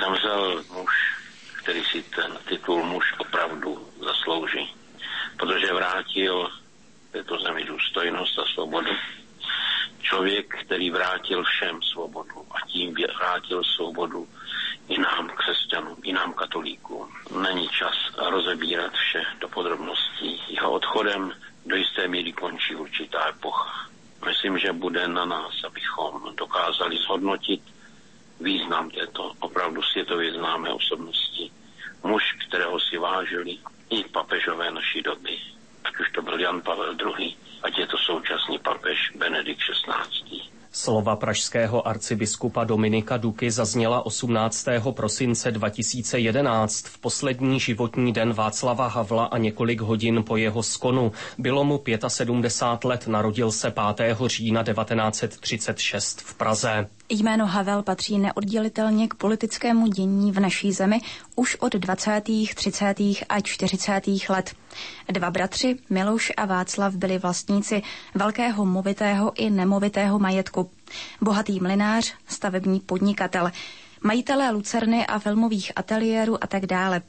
Zemřel 0.03 0.63
muž, 0.73 0.91
který 1.63 1.83
si 1.83 2.03
ten 2.03 2.37
titul 2.49 2.83
muž 2.83 3.05
opravdu 3.17 3.87
zaslouží, 4.05 4.75
protože 5.37 5.73
vrátil 5.73 6.51
této 7.11 7.39
zemi 7.39 7.63
důstojnost 7.63 8.39
a 8.39 8.45
svobodu 8.53 8.91
člověk, 10.11 10.55
který 10.65 10.91
vrátil 10.91 11.43
všem 11.43 11.81
svobodu 11.81 12.45
a 12.51 12.67
tím 12.67 12.95
vrátil 13.17 13.63
svobodu 13.63 14.27
i 14.87 14.97
nám, 14.97 15.29
křesťanům, 15.29 15.97
i 16.03 16.13
nám, 16.13 16.33
katolíkům. 16.33 17.07
Není 17.41 17.67
čas 17.67 17.95
rozebírat 18.29 18.93
vše 18.93 19.23
do 19.39 19.47
podrobností. 19.47 20.41
Jeho 20.47 20.71
odchodem 20.71 21.33
do 21.65 21.75
jisté 21.75 22.07
míry 22.07 22.33
končí 22.33 22.75
určitá 22.75 23.29
epocha. 23.29 23.89
Myslím, 24.25 24.57
že 24.57 24.73
bude 24.73 25.07
na 25.07 25.25
nás, 25.25 25.63
abychom 25.63 26.35
dokázali 26.35 26.97
zhodnotit 26.97 27.61
význam 28.39 28.89
této 28.89 29.31
opravdu 29.39 29.81
světově 29.81 30.33
známé 30.33 30.73
osobnosti. 30.73 31.51
Muž, 32.03 32.23
kterého 32.47 32.79
si 32.79 32.97
vážili 32.97 33.57
i 33.89 34.03
papežové 34.03 34.71
naší 34.71 35.01
doby, 35.01 35.37
ať 35.83 35.99
už 35.99 36.11
to 36.11 36.21
byl 36.21 36.39
Jan 36.39 36.61
Pavel 36.61 36.95
II, 37.19 37.35
ať 37.63 37.77
je 37.77 37.87
to 37.87 37.97
současný 37.97 38.59
papež 38.59 39.11
Benedikt 39.15 39.61
XVI. 39.61 40.51
Slova 40.73 41.15
pražského 41.15 41.87
arcibiskupa 41.87 42.63
Dominika 42.63 43.17
Duky 43.17 43.51
zazněla 43.51 44.05
18. 44.05 44.67
prosince 44.91 45.51
2011 45.51 46.85
v 46.87 46.97
poslední 46.97 47.59
životní 47.59 48.13
den 48.13 48.33
Václava 48.33 48.87
Havla 48.87 49.25
a 49.25 49.37
několik 49.37 49.81
hodin 49.81 50.23
po 50.23 50.37
jeho 50.37 50.63
skonu. 50.63 51.11
Bylo 51.37 51.63
mu 51.63 51.83
75 52.07 52.89
let, 52.89 53.07
narodil 53.07 53.51
se 53.51 53.73
5. 53.95 54.17
října 54.25 54.63
1936 54.63 56.21
v 56.21 56.35
Praze. 56.37 56.87
Jméno 57.13 57.45
Havel 57.45 57.83
patří 57.83 58.19
neoddělitelně 58.19 59.07
k 59.07 59.13
politickému 59.13 59.87
dění 59.87 60.31
v 60.31 60.39
naší 60.39 60.71
zemi 60.71 61.01
už 61.35 61.55
od 61.55 61.73
20., 61.75 62.23
30. 62.55 62.99
a 63.29 63.39
40. 63.43 64.01
let. 64.29 64.55
Dva 65.11 65.31
bratři, 65.31 65.77
Miloš 65.89 66.31
a 66.37 66.45
Václav, 66.45 66.95
byli 66.95 67.17
vlastníci 67.17 67.81
velkého 68.15 68.65
movitého 68.65 69.33
i 69.35 69.49
nemovitého 69.49 70.19
majetku. 70.19 70.69
Bohatý 71.21 71.59
mlinář, 71.59 72.13
stavební 72.27 72.79
podnikatel, 72.79 73.51
majitelé 74.03 74.51
lucerny 74.51 75.07
a 75.07 75.19
filmových 75.19 75.71
ateliérů 75.75 76.43
a 76.43 76.47
tak 76.47 76.65
dále. 76.65 77.01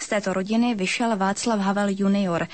Z 0.00 0.08
této 0.08 0.32
rodiny 0.32 0.74
vyšel 0.74 1.16
Václav 1.16 1.60
Havel 1.60 1.88
junior, 1.88 2.46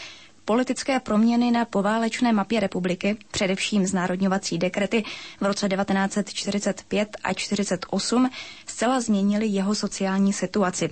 Politické 0.51 1.01
proměny 1.01 1.51
na 1.51 1.65
poválečné 1.65 2.33
mapě 2.33 2.61
republiky, 2.61 3.17
především 3.31 3.87
znárodňovací 3.87 4.59
dekrety 4.59 5.05
v 5.41 5.45
roce 5.45 5.69
1945 5.69 7.09
a 7.25 7.33
1948, 7.35 8.31
zcela 8.67 9.01
změnily 9.01 9.47
jeho 9.47 9.75
sociální 9.75 10.33
situaci. 10.33 10.91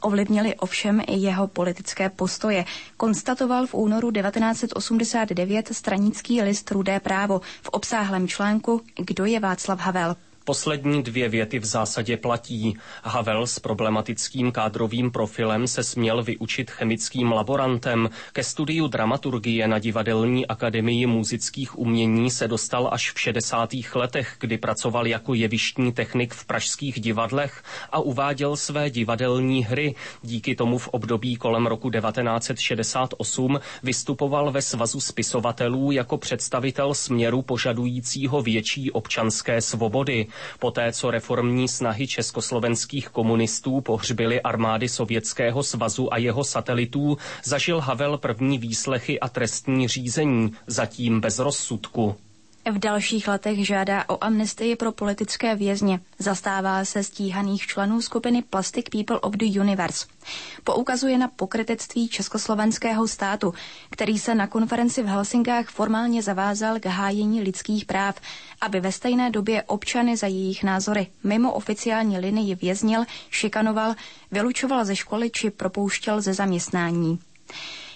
Ovlivnili 0.00 0.54
ovšem 0.54 1.00
i 1.00 1.16
jeho 1.16 1.48
politické 1.48 2.08
postoje, 2.10 2.64
konstatoval 2.96 3.66
v 3.66 3.74
únoru 3.74 4.10
1989 4.12 5.68
stranický 5.72 6.42
list 6.42 6.70
Rudé 6.70 7.00
právo 7.00 7.40
v 7.62 7.68
obsáhlém 7.68 8.28
článku 8.28 8.80
Kdo 8.96 9.24
je 9.24 9.40
Václav 9.40 9.80
Havel. 9.80 10.16
Poslední 10.44 11.02
dvě 11.02 11.28
věty 11.28 11.58
v 11.58 11.64
zásadě 11.64 12.16
platí. 12.16 12.76
Havel 13.02 13.46
s 13.46 13.58
problematickým 13.58 14.52
kádrovým 14.52 15.10
profilem 15.10 15.66
se 15.66 15.82
směl 15.84 16.22
vyučit 16.22 16.70
chemickým 16.70 17.32
laborantem. 17.32 18.10
Ke 18.32 18.44
studiu 18.44 18.88
dramaturgie 18.88 19.68
na 19.68 19.78
Divadelní 19.78 20.46
akademii 20.46 21.06
muzických 21.06 21.78
umění 21.78 22.30
se 22.30 22.48
dostal 22.48 22.88
až 22.92 23.12
v 23.12 23.20
60. 23.20 23.70
letech, 23.94 24.36
kdy 24.40 24.58
pracoval 24.58 25.06
jako 25.06 25.34
jevištní 25.34 25.92
technik 25.92 26.34
v 26.34 26.44
pražských 26.44 27.00
divadlech 27.00 27.62
a 27.92 27.98
uváděl 27.98 28.56
své 28.56 28.90
divadelní 28.90 29.64
hry. 29.64 29.94
Díky 30.22 30.54
tomu 30.54 30.78
v 30.78 30.88
období 30.88 31.36
kolem 31.36 31.66
roku 31.66 31.90
1968 31.90 33.60
vystupoval 33.82 34.50
ve 34.50 34.62
svazu 34.62 35.00
spisovatelů 35.00 35.92
jako 35.92 36.18
představitel 36.18 36.94
směru 36.94 37.42
požadujícího 37.42 38.42
větší 38.42 38.90
občanské 38.90 39.60
svobody. 39.60 40.26
Poté, 40.58 40.92
co 40.92 41.10
reformní 41.10 41.68
snahy 41.68 42.06
československých 42.06 43.08
komunistů 43.08 43.80
pohřbily 43.80 44.40
armády 44.40 44.88
Sovětského 44.88 45.62
svazu 45.62 46.12
a 46.14 46.16
jeho 46.16 46.44
satelitů, 46.44 47.18
zažil 47.44 47.80
Havel 47.80 48.18
první 48.18 48.58
výslechy 48.58 49.20
a 49.20 49.28
trestní 49.28 49.88
řízení, 49.88 50.52
zatím 50.66 51.20
bez 51.20 51.38
rozsudku. 51.38 52.16
V 52.70 52.78
dalších 52.78 53.28
letech 53.28 53.66
žádá 53.66 54.04
o 54.08 54.24
amnestii 54.24 54.76
pro 54.76 54.92
politické 54.92 55.54
vězně. 55.56 56.00
Zastává 56.18 56.84
se 56.84 57.02
stíhaných 57.04 57.66
členů 57.66 58.02
skupiny 58.02 58.42
Plastic 58.42 58.84
People 58.90 59.20
of 59.20 59.32
the 59.32 59.60
Universe. 59.60 60.06
Poukazuje 60.64 61.18
na 61.18 61.28
pokrytectví 61.28 62.08
československého 62.08 63.08
státu, 63.08 63.54
který 63.90 64.18
se 64.18 64.34
na 64.34 64.46
konferenci 64.46 65.02
v 65.02 65.06
Helsinkách 65.06 65.66
formálně 65.68 66.22
zavázal 66.22 66.80
k 66.80 66.86
hájení 66.86 67.42
lidských 67.42 67.84
práv, 67.84 68.20
aby 68.60 68.80
ve 68.80 68.92
stejné 68.92 69.30
době 69.30 69.62
občany 69.62 70.16
za 70.16 70.26
jejich 70.26 70.64
názory 70.64 71.06
mimo 71.24 71.52
oficiální 71.52 72.18
linii 72.18 72.54
věznil, 72.54 73.04
šikanoval, 73.30 73.94
vylučoval 74.30 74.84
ze 74.84 74.96
školy 74.96 75.30
či 75.30 75.50
propouštěl 75.50 76.20
ze 76.20 76.34
zaměstnání. 76.34 77.18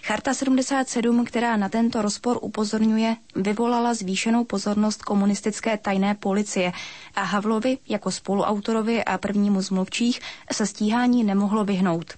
Charta 0.07 0.35
77, 0.35 1.25
která 1.25 1.57
na 1.57 1.69
tento 1.69 2.03
rozpor 2.03 2.39
upozorňuje, 2.43 3.17
vyvolala 3.37 3.95
zvýšenou 3.95 4.45
pozornost 4.45 5.03
komunistické 5.03 5.79
tajné 5.79 6.15
policie 6.15 6.73
a 7.15 7.23
Havlovi 7.23 7.79
jako 7.89 8.11
spoluautorovi 8.11 9.05
a 9.05 9.19
prvnímu 9.19 9.63
z 9.63 9.71
mluvčích 9.71 10.21
se 10.53 10.67
stíhání 10.67 11.25
nemohlo 11.25 11.65
vyhnout. 11.65 12.15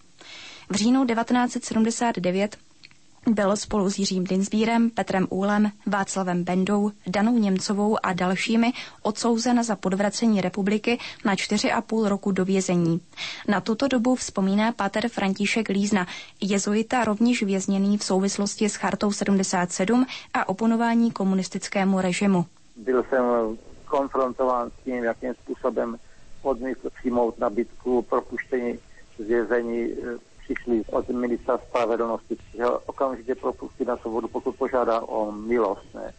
V 0.70 0.74
říjnu 0.74 1.06
1979 1.06 2.56
byl 3.28 3.56
spolu 3.56 3.90
s 3.90 3.98
Jiřím 3.98 4.24
Dinsbírem, 4.24 4.90
Petrem 4.90 5.26
Úlem, 5.30 5.70
Václavem 5.86 6.44
Bendou, 6.44 6.90
Danou 7.06 7.38
Němcovou 7.38 7.96
a 8.02 8.12
dalšími 8.12 8.72
odsouzen 9.02 9.64
za 9.64 9.76
podvracení 9.76 10.40
republiky 10.40 10.98
na 11.24 11.34
4,5 11.34 12.06
roku 12.06 12.32
do 12.32 12.44
vězení. 12.44 13.00
Na 13.48 13.60
tuto 13.60 13.88
dobu 13.88 14.14
vzpomíná 14.14 14.72
pater 14.72 15.08
František 15.08 15.68
Lízna, 15.68 16.06
jezuita 16.40 17.04
rovněž 17.04 17.42
vězněný 17.42 17.98
v 17.98 18.04
souvislosti 18.04 18.68
s 18.68 18.74
chartou 18.74 19.12
77 19.12 20.06
a 20.34 20.48
oponování 20.48 21.10
komunistickému 21.10 22.00
režimu. 22.00 22.46
Byl 22.76 23.04
jsem 23.08 23.24
konfrontován 23.84 24.70
s 24.70 24.84
tím, 24.84 25.04
jakým 25.04 25.34
způsobem 25.34 25.96
odmítl 26.42 26.90
přijmout 26.98 27.38
nabídku 27.38 28.02
propuštění 28.02 28.78
z 29.18 29.24
vězení 29.28 29.88
přišli 30.48 30.82
od 30.90 31.08
ministra 31.08 31.58
spravedlnosti, 31.58 32.36
ho 32.64 32.78
okamžitě 32.86 33.34
propustí 33.34 33.84
na 33.84 33.96
svobodu, 33.96 34.28
pokud 34.28 34.56
požádá 34.56 35.00
o 35.00 35.32
milost. 35.32 35.94
Ne? 35.94 36.12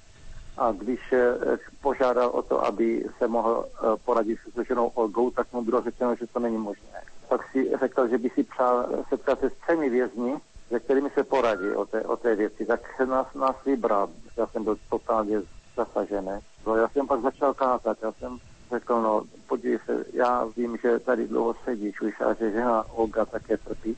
A 0.57 0.71
když 0.71 0.99
eh, 1.13 1.37
požádal 1.81 2.29
o 2.29 2.41
to, 2.41 2.65
aby 2.65 3.05
se 3.17 3.27
mohl 3.27 3.65
eh, 3.65 3.85
poradit 4.05 4.39
se 4.55 4.65
ženou 4.65 4.87
Olgou, 4.87 5.31
tak 5.31 5.53
mu 5.53 5.61
bylo 5.61 5.81
řečeno, 5.81 6.15
že 6.15 6.27
to 6.27 6.39
není 6.39 6.57
možné. 6.57 7.01
Pak 7.29 7.51
si 7.51 7.71
řekl, 7.79 8.07
že 8.07 8.17
by 8.17 8.29
si 8.29 8.43
přál 8.43 8.89
setkat 9.09 9.39
se 9.39 9.49
s 9.49 9.53
třemi 9.53 9.89
vězni, 9.89 10.35
se 10.69 10.79
kterými 10.79 11.09
se 11.09 11.23
poradí 11.23 11.71
o 11.71 11.85
té, 11.85 12.01
o 12.01 12.17
té 12.17 12.35
věci. 12.35 12.65
Tak 12.65 12.99
nás, 12.99 13.27
nás 13.33 13.55
vybral. 13.65 14.09
Já 14.37 14.47
jsem 14.47 14.63
byl 14.63 14.77
totálně 14.89 15.41
zasažený. 15.75 16.39
No, 16.67 16.75
já 16.75 16.89
jsem 16.89 17.07
pak 17.07 17.21
začal 17.21 17.53
kázat. 17.53 17.97
Já 18.01 18.11
jsem 18.11 18.37
řekl, 18.71 19.01
no 19.01 19.23
podívej 19.47 19.79
se, 19.85 20.05
já 20.13 20.45
vím, 20.57 20.77
že 20.83 20.99
tady 20.99 21.27
dlouho 21.27 21.55
sedíš 21.65 22.01
už 22.01 22.21
a 22.21 22.33
že 22.33 22.51
žena 22.51 22.83
Olga 22.91 23.25
také 23.25 23.57
trpí 23.57 23.97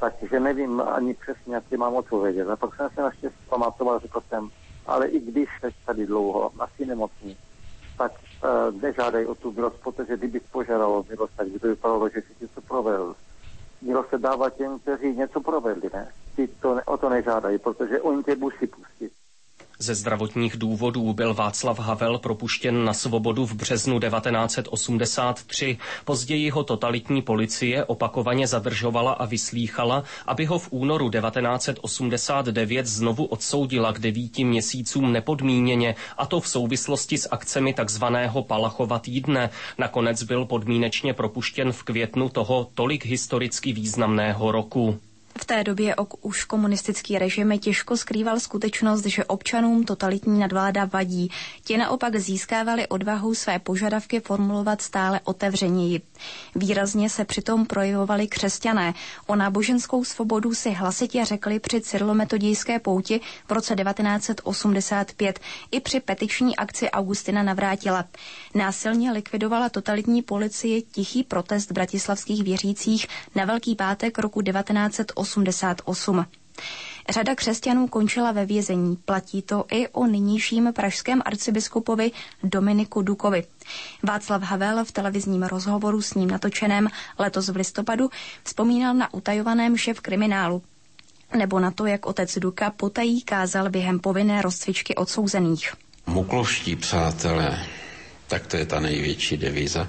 takže 0.00 0.40
nevím 0.40 0.80
ani 0.80 1.14
přesně, 1.14 1.54
jak 1.54 1.64
ti 1.68 1.76
mám 1.76 1.94
odpovědět. 1.94 2.50
A 2.50 2.56
pak 2.56 2.74
jsem 2.74 2.88
se 2.94 3.02
naštěstí 3.02 3.38
pamatoval, 3.48 3.98
řekl 3.98 4.20
jsem, 4.28 4.48
ale 4.86 5.08
i 5.08 5.20
když 5.20 5.48
jsi 5.60 5.74
tady 5.86 6.06
dlouho, 6.06 6.50
asi 6.58 6.86
nemocný, 6.86 7.36
tak 7.98 8.12
uh, 8.12 8.80
nežádají 8.82 9.26
o 9.26 9.34
tu 9.34 9.52
milost, 9.52 9.76
protože 9.82 10.16
kdyby 10.16 10.40
požádal 10.40 11.04
milost, 11.08 11.36
tak 11.36 11.48
by 11.48 11.58
to 11.58 11.68
vypadalo, 11.68 12.08
že 12.08 12.20
si 12.20 12.34
něco 12.40 12.60
provedl. 12.60 13.14
Milost 13.82 14.10
se 14.10 14.18
dává 14.18 14.50
těm, 14.50 14.78
kteří 14.78 15.16
něco 15.16 15.40
provedli, 15.40 15.90
ne? 15.94 16.08
Ty 16.36 16.48
to, 16.48 16.80
o 16.86 16.96
to 16.96 17.08
nežádají, 17.08 17.58
protože 17.58 18.00
oni 18.00 18.22
tě 18.22 18.36
musí 18.36 18.66
pustit. 18.66 19.12
Ze 19.82 19.94
zdravotních 19.94 20.56
důvodů 20.56 21.12
byl 21.12 21.34
Václav 21.34 21.78
Havel 21.78 22.18
propuštěn 22.18 22.84
na 22.84 22.92
svobodu 22.92 23.46
v 23.46 23.54
březnu 23.54 24.00
1983. 24.00 25.78
Později 26.04 26.50
ho 26.50 26.64
totalitní 26.64 27.22
policie 27.22 27.84
opakovaně 27.84 28.46
zadržovala 28.46 29.12
a 29.12 29.24
vyslýchala, 29.26 30.04
aby 30.26 30.44
ho 30.44 30.58
v 30.58 30.68
únoru 30.70 31.10
1989 31.10 32.86
znovu 32.86 33.24
odsoudila 33.24 33.92
k 33.92 33.98
devíti 33.98 34.44
měsícům 34.44 35.12
nepodmíněně, 35.12 35.94
a 36.18 36.26
to 36.26 36.40
v 36.40 36.48
souvislosti 36.48 37.18
s 37.18 37.28
akcemi 37.30 37.74
tzv. 37.84 38.04
Palachova 38.46 38.98
týdne. 38.98 39.50
Nakonec 39.78 40.22
byl 40.22 40.44
podmínečně 40.44 41.14
propuštěn 41.14 41.72
v 41.72 41.82
květnu 41.82 42.28
toho 42.28 42.68
tolik 42.74 43.04
historicky 43.06 43.72
významného 43.72 44.52
roku. 44.52 44.98
V 45.38 45.44
té 45.44 45.64
době 45.64 45.94
ok 45.94 46.24
už 46.24 46.44
komunistický 46.44 47.18
režim 47.18 47.58
těžko 47.58 47.96
skrýval 47.96 48.40
skutečnost, 48.40 49.06
že 49.06 49.24
občanům 49.24 49.84
totalitní 49.84 50.38
nadvláda 50.40 50.84
vadí. 50.84 51.30
Ti 51.64 51.76
naopak 51.76 52.16
získávali 52.16 52.88
odvahu 52.88 53.34
své 53.34 53.58
požadavky 53.58 54.20
formulovat 54.20 54.82
stále 54.82 55.20
otevřeněji. 55.24 56.00
Výrazně 56.54 57.10
se 57.10 57.24
přitom 57.24 57.66
projevovali 57.66 58.28
křesťané. 58.28 58.94
O 59.26 59.36
náboženskou 59.36 60.04
svobodu 60.04 60.54
si 60.54 60.70
hlasitě 60.70 61.24
řekli 61.24 61.58
při 61.60 61.80
cyrilometodějské 61.80 62.78
pouti 62.78 63.20
v 63.48 63.52
roce 63.52 63.76
1985 63.76 65.40
i 65.70 65.80
při 65.80 66.00
petiční 66.00 66.56
akci 66.56 66.90
Augustina 66.90 67.42
Navrátila. 67.42 68.04
Násilně 68.54 69.12
likvidovala 69.12 69.68
totalitní 69.68 70.22
policie 70.22 70.82
tichý 70.82 71.24
protest 71.24 71.72
bratislavských 71.72 72.44
věřících 72.44 73.06
na 73.34 73.44
Velký 73.44 73.74
pátek 73.76 74.18
roku 74.18 74.42
1985 74.42 75.19
1988. 75.24 76.26
Řada 77.08 77.34
křesťanů 77.34 77.88
končila 77.88 78.32
ve 78.32 78.46
vězení. 78.46 78.96
Platí 78.96 79.42
to 79.42 79.64
i 79.72 79.88
o 79.88 80.06
nynějším 80.06 80.72
pražském 80.72 81.22
arcibiskupovi 81.24 82.10
Dominiku 82.42 83.02
Dukovi. 83.02 83.44
Václav 84.02 84.42
Havel 84.42 84.84
v 84.84 84.92
televizním 84.92 85.42
rozhovoru 85.42 86.02
s 86.02 86.14
ním 86.14 86.30
natočeném 86.30 86.88
letos 87.18 87.48
v 87.48 87.56
listopadu 87.56 88.10
vzpomínal 88.44 88.94
na 88.94 89.14
utajovaném 89.14 89.76
šéf 89.76 90.00
kriminálu 90.00 90.62
nebo 91.38 91.60
na 91.60 91.70
to, 91.70 91.86
jak 91.86 92.06
otec 92.06 92.38
Duka 92.38 92.70
potají 92.70 93.22
kázal 93.22 93.70
během 93.70 93.98
povinné 93.98 94.42
rozcvičky 94.42 94.94
odsouzených. 94.94 95.72
Muklovští 96.06 96.76
přátelé, 96.76 97.66
tak 98.30 98.46
to 98.46 98.56
je 98.56 98.66
ta 98.66 98.80
největší 98.80 99.36
devíza, 99.36 99.88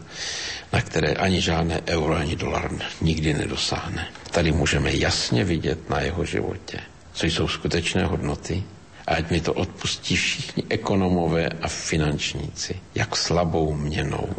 na 0.74 0.82
které 0.82 1.14
ani 1.14 1.42
žádné 1.42 1.82
euro, 1.88 2.16
ani 2.16 2.36
dolar 2.36 2.72
nikdy 3.02 3.34
nedosáhne. 3.34 4.08
Tady 4.32 4.52
můžeme 4.52 4.92
jasně 4.94 5.44
vidět 5.44 5.90
na 5.90 6.00
jeho 6.00 6.26
životě, 6.26 6.80
co 7.14 7.26
jsou 7.26 7.48
skutečné 7.48 8.06
hodnoty 8.06 8.64
a 9.08 9.14
ať 9.16 9.30
mi 9.30 9.42
to 9.42 9.54
odpustí 9.54 10.16
všichni 10.16 10.64
ekonomové 10.70 11.48
a 11.62 11.68
finančníci, 11.68 12.76
jak 12.96 13.16
slabou 13.16 13.74
měnou 13.74 14.30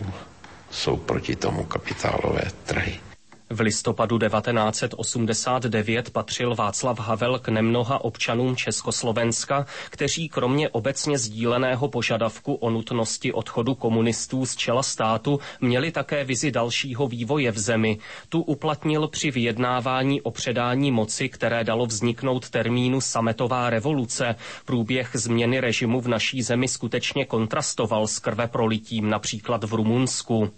jsou 0.71 0.97
proti 0.97 1.37
tomu 1.37 1.65
kapitálové 1.65 2.43
trhy. 2.65 3.12
V 3.53 3.61
listopadu 3.61 4.19
1989 4.19 6.11
patřil 6.11 6.55
Václav 6.55 6.99
Havel 6.99 7.39
k 7.39 7.49
nemnoha 7.49 8.05
občanům 8.05 8.57
Československa, 8.57 9.67
kteří 9.91 10.29
kromě 10.29 10.69
obecně 10.69 11.19
sdíleného 11.19 11.89
požadavku 11.89 12.55
o 12.55 12.71
nutnosti 12.71 13.33
odchodu 13.33 13.75
komunistů 13.75 14.47
z 14.47 14.57
čela 14.57 14.83
státu 14.83 15.41
měli 15.61 15.91
také 15.91 16.25
vizi 16.25 16.51
dalšího 16.51 17.09
vývoje 17.09 17.51
v 17.53 17.59
zemi. 17.59 17.99
Tu 18.29 18.43
uplatnil 18.43 19.09
při 19.09 19.31
vyjednávání 19.31 20.23
o 20.23 20.31
předání 20.31 20.91
moci, 20.93 21.29
které 21.29 21.65
dalo 21.65 21.87
vzniknout 21.87 22.51
termínu 22.51 23.01
sametová 23.01 23.71
revoluce. 23.71 24.35
Průběh 24.65 25.11
změny 25.15 25.61
režimu 25.61 26.01
v 26.01 26.09
naší 26.09 26.43
zemi 26.43 26.69
skutečně 26.69 27.25
kontrastoval 27.25 28.07
s 28.07 28.19
krve 28.19 28.47
prolitím 28.47 29.11
například 29.11 29.65
v 29.65 29.73
Rumunsku. 29.75 30.51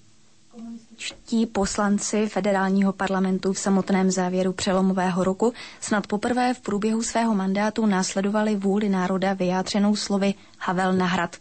Čtí 0.97 1.47
poslanci 1.47 2.27
federálního 2.29 2.93
parlamentu 2.93 3.53
v 3.53 3.59
samotném 3.59 4.11
závěru 4.11 4.53
přelomového 4.53 5.25
roku 5.25 5.53
snad 5.81 6.07
poprvé 6.07 6.55
v 6.55 6.61
průběhu 6.61 7.03
svého 7.03 7.35
mandátu 7.35 7.87
následovali 7.87 8.57
vůli 8.57 8.89
národa 8.89 9.33
vyjádřenou 9.33 9.97
slovy 9.97 10.35
Havel 10.59 10.93
na 10.93 11.07
hrad. 11.07 11.37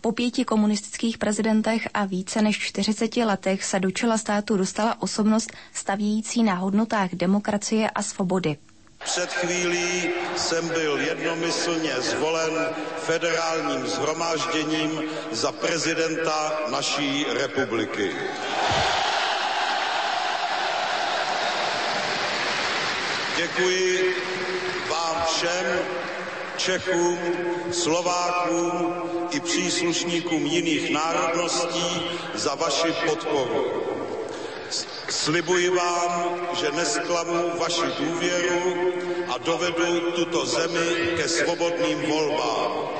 Po 0.00 0.12
pěti 0.12 0.44
komunistických 0.44 1.18
prezidentech 1.18 1.88
a 1.94 2.04
více 2.04 2.42
než 2.42 2.58
40 2.58 3.16
letech 3.16 3.64
se 3.64 3.80
do 3.80 3.90
čela 3.90 4.18
státu 4.18 4.56
dostala 4.56 5.02
osobnost 5.02 5.52
stavějící 5.72 6.42
na 6.42 6.54
hodnotách 6.54 7.10
demokracie 7.14 7.90
a 7.90 8.02
svobody. 8.02 8.56
Před 9.04 9.32
chvílí 9.32 10.10
jsem 10.36 10.68
byl 10.68 10.98
jednomyslně 11.00 11.92
zvolen 12.00 12.74
federálním 12.98 13.86
zhromážděním 13.86 15.02
za 15.32 15.52
prezidenta 15.52 16.60
naší 16.70 17.26
republiky. 17.30 18.12
Děkuji 23.36 24.16
vám 24.90 25.24
všem, 25.26 25.78
Čechům, 26.56 27.18
Slovákům 27.72 28.94
i 29.30 29.40
příslušníkům 29.40 30.46
jiných 30.46 30.90
národností 30.90 32.02
za 32.34 32.54
vaši 32.54 32.92
podporu. 33.06 33.97
Slibuji 35.08 35.70
vám, 35.70 36.40
že 36.60 36.70
nesklamu 36.70 37.58
vaši 37.58 37.82
důvěru 37.98 38.92
a 39.28 39.38
dovedu 39.38 40.10
tuto 40.10 40.46
zemi 40.46 41.16
ke 41.16 41.28
svobodným 41.28 41.98
volbám. 42.10 42.97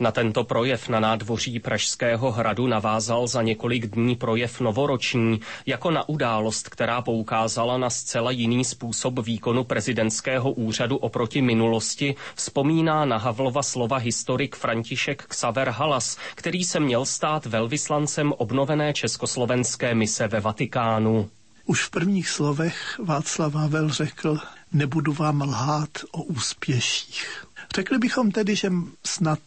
Na 0.00 0.10
tento 0.10 0.44
projev 0.44 0.88
na 0.88 1.00
nádvoří 1.00 1.60
Pražského 1.60 2.32
hradu 2.32 2.66
navázal 2.66 3.26
za 3.26 3.42
několik 3.42 3.86
dní 3.86 4.16
projev 4.16 4.60
novoroční, 4.60 5.40
jako 5.66 5.90
na 5.90 6.08
událost, 6.08 6.68
která 6.68 7.02
poukázala 7.02 7.78
na 7.78 7.90
zcela 7.90 8.30
jiný 8.30 8.64
způsob 8.64 9.18
výkonu 9.18 9.64
prezidentského 9.64 10.52
úřadu 10.52 10.96
oproti 10.96 11.42
minulosti, 11.42 12.14
vzpomíná 12.34 13.04
na 13.04 13.16
Havlova 13.16 13.62
slova 13.62 13.96
historik 13.96 14.56
František 14.56 15.22
Xaver 15.22 15.68
Halas, 15.68 16.16
který 16.34 16.64
se 16.64 16.80
měl 16.80 17.04
stát 17.04 17.46
velvyslancem 17.46 18.32
obnovené 18.32 18.92
československé 18.92 19.94
mise 19.94 20.28
ve 20.28 20.40
Vatikánu. 20.40 21.30
Už 21.66 21.82
v 21.84 21.90
prvních 21.90 22.28
slovech 22.28 23.00
Václav 23.04 23.54
Havel 23.54 23.88
řekl, 23.88 24.38
nebudu 24.72 25.12
vám 25.12 25.40
lhát 25.42 25.90
o 26.12 26.22
úspěších. 26.22 27.43
Řekli 27.74 27.98
bychom 27.98 28.30
tedy, 28.30 28.56
že 28.56 28.72
snad 29.06 29.38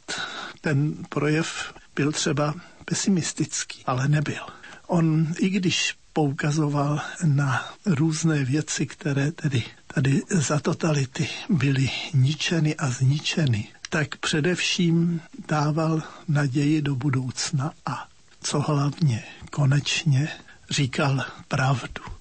ten 0.62 0.94
projev 1.10 1.74
byl 1.96 2.12
třeba 2.12 2.54
pesimistický, 2.86 3.84
ale 3.86 4.08
nebyl. 4.08 4.44
On, 4.88 5.28
i 5.40 5.50
když 5.50 5.96
poukazoval 6.14 7.02
na 7.24 7.74
různé 7.86 8.44
věci, 8.46 8.86
které 8.86 9.32
tedy 9.32 9.64
tady 9.94 10.22
za 10.30 10.60
totality 10.60 11.30
byly 11.50 11.90
ničeny 12.14 12.76
a 12.76 12.90
zničeny, 12.90 13.68
tak 13.90 14.18
především 14.18 15.22
dával 15.48 16.02
naději 16.28 16.82
do 16.82 16.96
budoucna 16.96 17.72
a 17.86 18.08
co 18.42 18.60
hlavně 18.60 19.24
konečně 19.52 20.30
říkal 20.70 21.26
pravdu. 21.48 22.17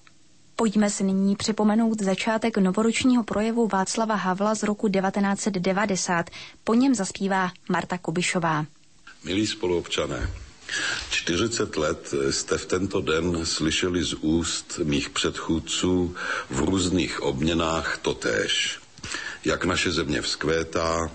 Pojďme 0.58 0.90
si 0.90 1.04
nyní 1.04 1.36
připomenout 1.36 2.02
začátek 2.02 2.58
novoročního 2.58 3.24
projevu 3.24 3.68
Václava 3.68 4.14
Havla 4.14 4.54
z 4.54 4.62
roku 4.62 4.88
1990. 4.88 6.30
Po 6.64 6.74
něm 6.74 6.94
zaspívá 6.94 7.50
Marta 7.68 7.98
Kubišová. 7.98 8.66
Milí 9.24 9.46
spoluobčané, 9.46 10.30
40 11.10 11.76
let 11.76 12.14
jste 12.30 12.58
v 12.58 12.66
tento 12.66 13.00
den 13.00 13.46
slyšeli 13.46 14.04
z 14.04 14.14
úst 14.14 14.80
mých 14.84 15.10
předchůdců 15.10 16.14
v 16.50 16.58
různých 16.60 17.22
obměnách 17.22 17.98
totéž. 18.02 18.78
Jak 19.44 19.64
naše 19.64 19.92
země 19.92 20.22
vzkvétá, 20.22 21.10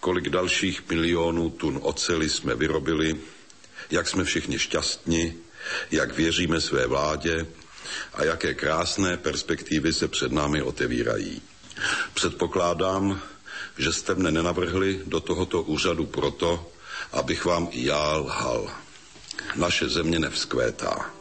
kolik 0.00 0.28
dalších 0.28 0.82
milionů 0.90 1.50
tun 1.50 1.78
oceli 1.82 2.30
jsme 2.30 2.54
vyrobili, 2.54 3.16
jak 3.90 4.08
jsme 4.08 4.24
všichni 4.24 4.58
šťastní, 4.58 5.34
jak 5.90 6.16
věříme 6.16 6.60
své 6.60 6.86
vládě 6.86 7.46
a 8.14 8.24
jaké 8.24 8.54
krásné 8.54 9.16
perspektivy 9.16 9.92
se 9.92 10.08
před 10.08 10.32
námi 10.32 10.62
otevírají. 10.62 11.42
Předpokládám, 12.14 13.20
že 13.78 13.92
jste 13.92 14.14
mne 14.14 14.30
nenavrhli 14.30 15.00
do 15.06 15.20
tohoto 15.20 15.62
úřadu 15.62 16.06
proto, 16.06 16.70
abych 17.12 17.44
vám 17.44 17.68
i 17.70 17.86
já 17.86 18.12
lhal. 18.16 18.70
Naše 19.56 19.88
země 19.88 20.18
nevzkvétá. 20.18 21.15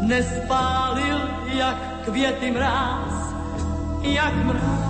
nespálil 0.00 1.30
jak 1.54 1.76
květy 2.04 2.50
mráz, 2.50 3.34
jak 4.02 4.34
mráz. 4.44 4.89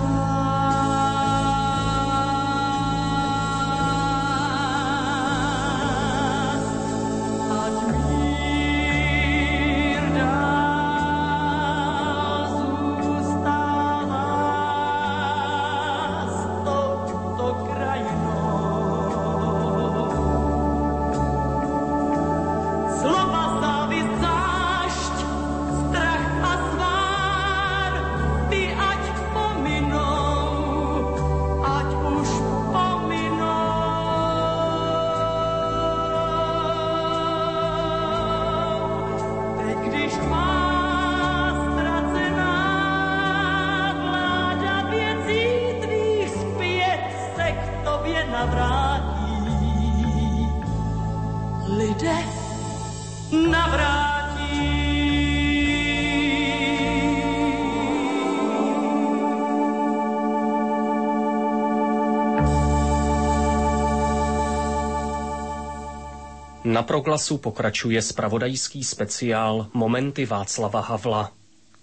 Na 66.81 66.85
proglasu 66.87 67.37
pokračuje 67.37 68.01
spravodajský 68.01 68.83
speciál 68.83 69.67
Momenty 69.73 70.25
Václava 70.25 70.81
Havla. 70.81 71.31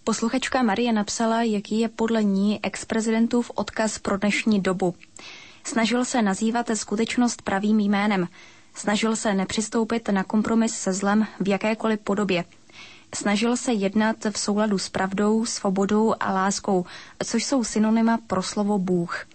Posluchačka 0.05 0.63
Marie 0.63 0.93
napsala, 0.93 1.43
jaký 1.43 1.81
je 1.81 1.89
podle 1.89 2.25
ní 2.25 2.61
ex-prezidentův 2.63 3.51
odkaz 3.55 3.99
pro 3.99 4.17
dnešní 4.19 4.61
dobu. 4.61 4.95
Snažil 5.65 6.05
se 6.05 6.23
nazývat 6.23 6.71
skutečnost 6.75 7.43
pravým 7.43 7.81
jménem. 7.81 8.29
Snažil 8.75 9.17
se 9.17 9.35
nepřistoupit 9.35 10.09
na 10.09 10.25
kompromis 10.25 10.75
se 10.75 10.93
zlem 10.93 11.27
v 11.41 11.49
jakékoliv 11.49 12.01
podobě. 12.01 12.45
Snažil 13.15 13.57
se 13.57 13.73
jednat 13.73 14.17
v 14.31 14.39
souladu 14.39 14.79
s 14.79 14.89
pravdou, 14.89 15.47
svobodou 15.47 16.15
a 16.21 16.33
láskou, 16.33 16.85
což 17.27 17.45
jsou 17.45 17.65
synonyma 17.65 18.19
pro 18.27 18.43
slovo 18.43 18.79
Bůh. 18.79 19.27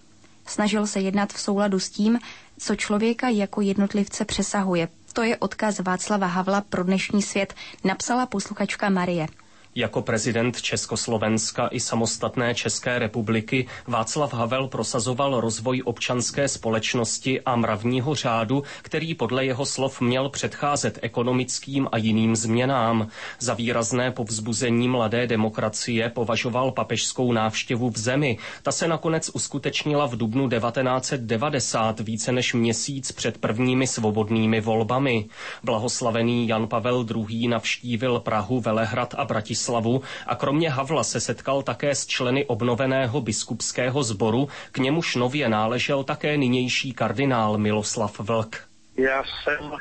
Snažil 0.46 0.86
se 0.86 1.00
jednat 1.00 1.32
v 1.32 1.40
souladu 1.40 1.78
s 1.80 1.90
tím, 1.90 2.18
co 2.58 2.76
člověka 2.76 3.28
jako 3.28 3.60
jednotlivce 3.60 4.24
přesahuje, 4.24 4.88
to 5.14 5.22
je 5.22 5.36
odkaz 5.38 5.80
Václava 5.80 6.26
Havla 6.26 6.60
pro 6.60 6.84
dnešní 6.84 7.22
svět, 7.22 7.54
napsala 7.84 8.26
posluchačka 8.26 8.88
Marie. 8.90 9.26
Jako 9.76 10.02
prezident 10.02 10.62
Československa 10.62 11.68
i 11.72 11.80
samostatné 11.80 12.54
České 12.54 12.98
republiky 12.98 13.66
Václav 13.86 14.32
Havel 14.34 14.68
prosazoval 14.68 15.40
rozvoj 15.40 15.82
občanské 15.84 16.48
společnosti 16.48 17.40
a 17.40 17.56
mravního 17.56 18.14
řádu, 18.14 18.62
který 18.82 19.14
podle 19.14 19.44
jeho 19.44 19.66
slov 19.66 20.00
měl 20.00 20.28
předcházet 20.28 20.98
ekonomickým 21.02 21.88
a 21.92 21.96
jiným 21.98 22.36
změnám. 22.36 23.08
Za 23.38 23.54
výrazné 23.54 24.10
povzbuzení 24.10 24.88
mladé 24.88 25.26
demokracie 25.26 26.08
považoval 26.08 26.70
papežskou 26.70 27.32
návštěvu 27.32 27.90
v 27.90 27.98
zemi. 27.98 28.38
Ta 28.62 28.72
se 28.72 28.88
nakonec 28.88 29.30
uskutečnila 29.34 30.06
v 30.06 30.16
dubnu 30.16 30.48
1990, 30.48 32.00
více 32.00 32.32
než 32.32 32.54
měsíc 32.54 33.12
před 33.12 33.38
prvními 33.38 33.86
svobodnými 33.86 34.60
volbami. 34.60 35.26
Blahoslavený 35.62 36.48
Jan 36.48 36.66
Pavel 36.66 37.06
II. 37.28 37.48
navštívil 37.48 38.20
Prahu, 38.20 38.60
Velehrad 38.60 39.14
a 39.18 39.24
Bratislavu 39.24 39.63
Bratislavu 39.64 40.02
a 40.26 40.34
kromě 40.34 40.70
Havla 40.70 41.04
se 41.04 41.20
setkal 41.20 41.62
také 41.62 41.94
s 41.94 42.06
členy 42.06 42.46
obnoveného 42.46 43.20
biskupského 43.20 44.02
sboru, 44.02 44.48
k 44.72 44.78
němuž 44.78 45.16
nově 45.16 45.48
náležel 45.48 46.04
také 46.04 46.36
nynější 46.36 46.92
kardinál 46.92 47.58
Miloslav 47.58 48.20
Vlk. 48.20 48.56
Já 48.96 49.22
jsem 49.24 49.72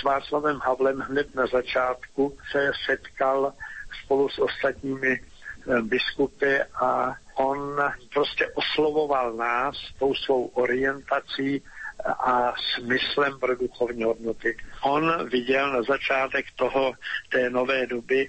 s 0.00 0.04
Václavem 0.04 0.60
Havlem 0.64 0.98
hned 0.98 1.34
na 1.34 1.46
začátku 1.46 2.36
se 2.52 2.70
setkal 2.86 3.52
spolu 4.04 4.28
s 4.28 4.38
ostatními 4.38 5.20
eh, 5.20 5.82
biskupy 5.82 6.58
a 6.80 7.14
on 7.34 7.76
prostě 8.14 8.48
oslovoval 8.54 9.32
nás 9.32 9.76
tou 9.98 10.14
svou 10.14 10.46
orientací 10.46 11.62
a 12.06 12.54
smyslem 12.74 13.38
pro 13.38 13.56
duchovní 13.56 14.04
hodnoty. 14.04 14.56
On 14.82 15.28
viděl 15.28 15.72
na 15.72 15.82
začátek 15.82 16.46
toho, 16.56 16.92
té 17.28 17.50
nové 17.50 17.86
doby, 17.86 18.28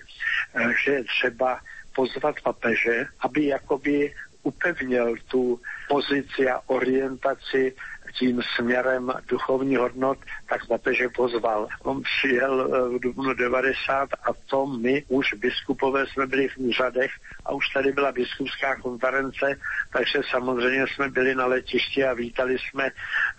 eh, 0.55 0.73
že 0.85 0.91
je 0.91 1.03
třeba 1.03 1.59
pozvat 1.95 2.35
papeže, 2.43 3.05
aby 3.19 3.45
jakoby 3.45 4.13
upevnil 4.43 5.15
tu 5.27 5.61
pozici 5.89 6.49
a 6.49 6.61
orientaci 6.65 7.75
tím 8.11 8.41
směrem 8.55 9.13
duchovní 9.27 9.75
hodnot, 9.75 10.17
tak 10.49 10.67
papeže 10.67 11.09
pozval. 11.09 11.67
On 11.83 12.01
přijel 12.01 12.61
eh, 12.61 12.97
v 12.97 12.99
dubnu 12.99 13.33
90 13.33 14.09
a 14.13 14.33
to 14.45 14.65
my 14.65 15.03
už 15.07 15.33
biskupové 15.33 16.07
jsme 16.07 16.27
byli 16.27 16.47
v 16.47 16.57
úřadech 16.57 17.11
a 17.45 17.53
už 17.53 17.69
tady 17.69 17.91
byla 17.91 18.11
biskupská 18.11 18.75
konference, 18.75 19.59
takže 19.93 20.21
samozřejmě 20.31 20.85
jsme 20.87 21.09
byli 21.09 21.35
na 21.35 21.45
letišti 21.45 22.05
a 22.05 22.13
vítali 22.13 22.57
jsme 22.59 22.89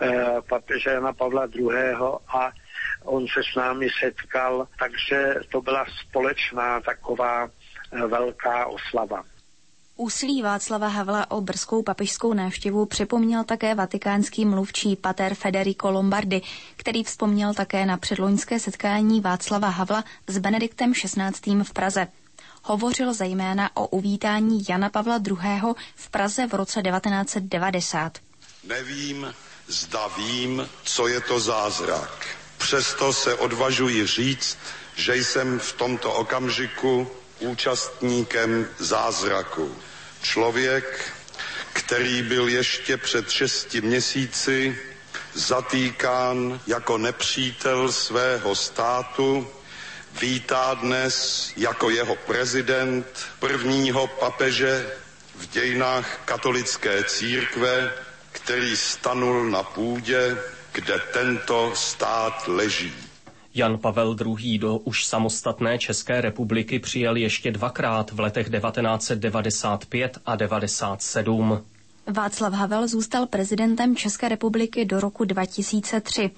eh, 0.00 0.24
papeže 0.48 0.90
Jana 0.90 1.12
Pavla 1.12 1.48
II. 1.54 1.70
a 2.28 2.52
on 3.04 3.26
se 3.26 3.40
s 3.52 3.56
námi 3.56 3.88
setkal, 4.00 4.68
takže 4.78 5.34
to 5.52 5.60
byla 5.60 5.86
společná 6.00 6.80
taková 6.80 7.48
eh, 7.48 8.06
velká 8.06 8.66
oslava. 8.66 9.24
Úsilí 10.00 10.42
Václava 10.42 10.88
Havla 10.88 11.30
o 11.30 11.40
brzkou 11.40 11.82
papežskou 11.82 12.32
návštěvu 12.34 12.86
připomněl 12.86 13.44
také 13.44 13.74
vatikánský 13.74 14.44
mluvčí 14.44 14.96
pater 14.96 15.34
Federico 15.34 15.90
Lombardi, 15.90 16.42
který 16.76 17.04
vzpomněl 17.04 17.54
také 17.54 17.86
na 17.86 17.96
předloňské 17.96 18.60
setkání 18.60 19.20
Václava 19.20 19.68
Havla 19.68 20.04
s 20.26 20.38
Benediktem 20.38 20.92
XVI. 20.94 21.62
v 21.64 21.72
Praze. 21.72 22.06
Hovořil 22.62 23.14
zejména 23.14 23.76
o 23.76 23.86
uvítání 23.86 24.64
Jana 24.68 24.88
Pavla 24.90 25.20
II. 25.26 25.36
v 25.94 26.10
Praze 26.10 26.46
v 26.46 26.54
roce 26.54 26.82
1990. 26.82 28.18
Nevím, 28.64 29.34
zda 29.68 30.08
vím, 30.08 30.68
co 30.84 31.08
je 31.08 31.20
to 31.20 31.40
zázrak. 31.40 32.26
Přesto 32.58 33.12
se 33.12 33.34
odvažuji 33.34 34.06
říct, 34.06 34.58
že 34.96 35.16
jsem 35.16 35.58
v 35.58 35.72
tomto 35.72 36.12
okamžiku 36.12 37.08
účastníkem 37.40 38.66
zázraku. 38.78 39.70
Člověk, 40.22 41.12
který 41.72 42.22
byl 42.22 42.48
ještě 42.48 42.96
před 42.96 43.30
šesti 43.30 43.80
měsíci 43.80 44.78
zatýkán 45.34 46.60
jako 46.66 46.98
nepřítel 46.98 47.92
svého 47.92 48.54
státu, 48.54 49.50
vítá 50.20 50.74
dnes 50.74 51.50
jako 51.56 51.90
jeho 51.90 52.16
prezident 52.16 53.06
prvního 53.38 54.06
papeže 54.06 54.90
v 55.34 55.46
dějinách 55.46 56.20
katolické 56.24 57.04
církve, 57.04 57.92
který 58.32 58.76
stanul 58.76 59.50
na 59.50 59.62
půdě, 59.62 60.38
kde 60.72 60.98
tento 61.12 61.72
stát 61.76 62.44
leží. 62.46 63.09
Jan 63.54 63.78
Pavel 63.78 64.16
II. 64.26 64.58
do 64.58 64.76
už 64.78 65.04
samostatné 65.06 65.78
České 65.78 66.20
republiky 66.20 66.78
přijel 66.78 67.16
ještě 67.16 67.50
dvakrát 67.52 68.10
v 68.10 68.20
letech 68.20 68.50
1995 68.50 70.18
a 70.26 70.36
1997. 70.36 71.64
Václav 72.06 72.52
Havel 72.52 72.88
zůstal 72.88 73.26
prezidentem 73.26 73.96
České 73.96 74.28
republiky 74.28 74.84
do 74.84 75.00
roku 75.00 75.24
2003. 75.24 76.30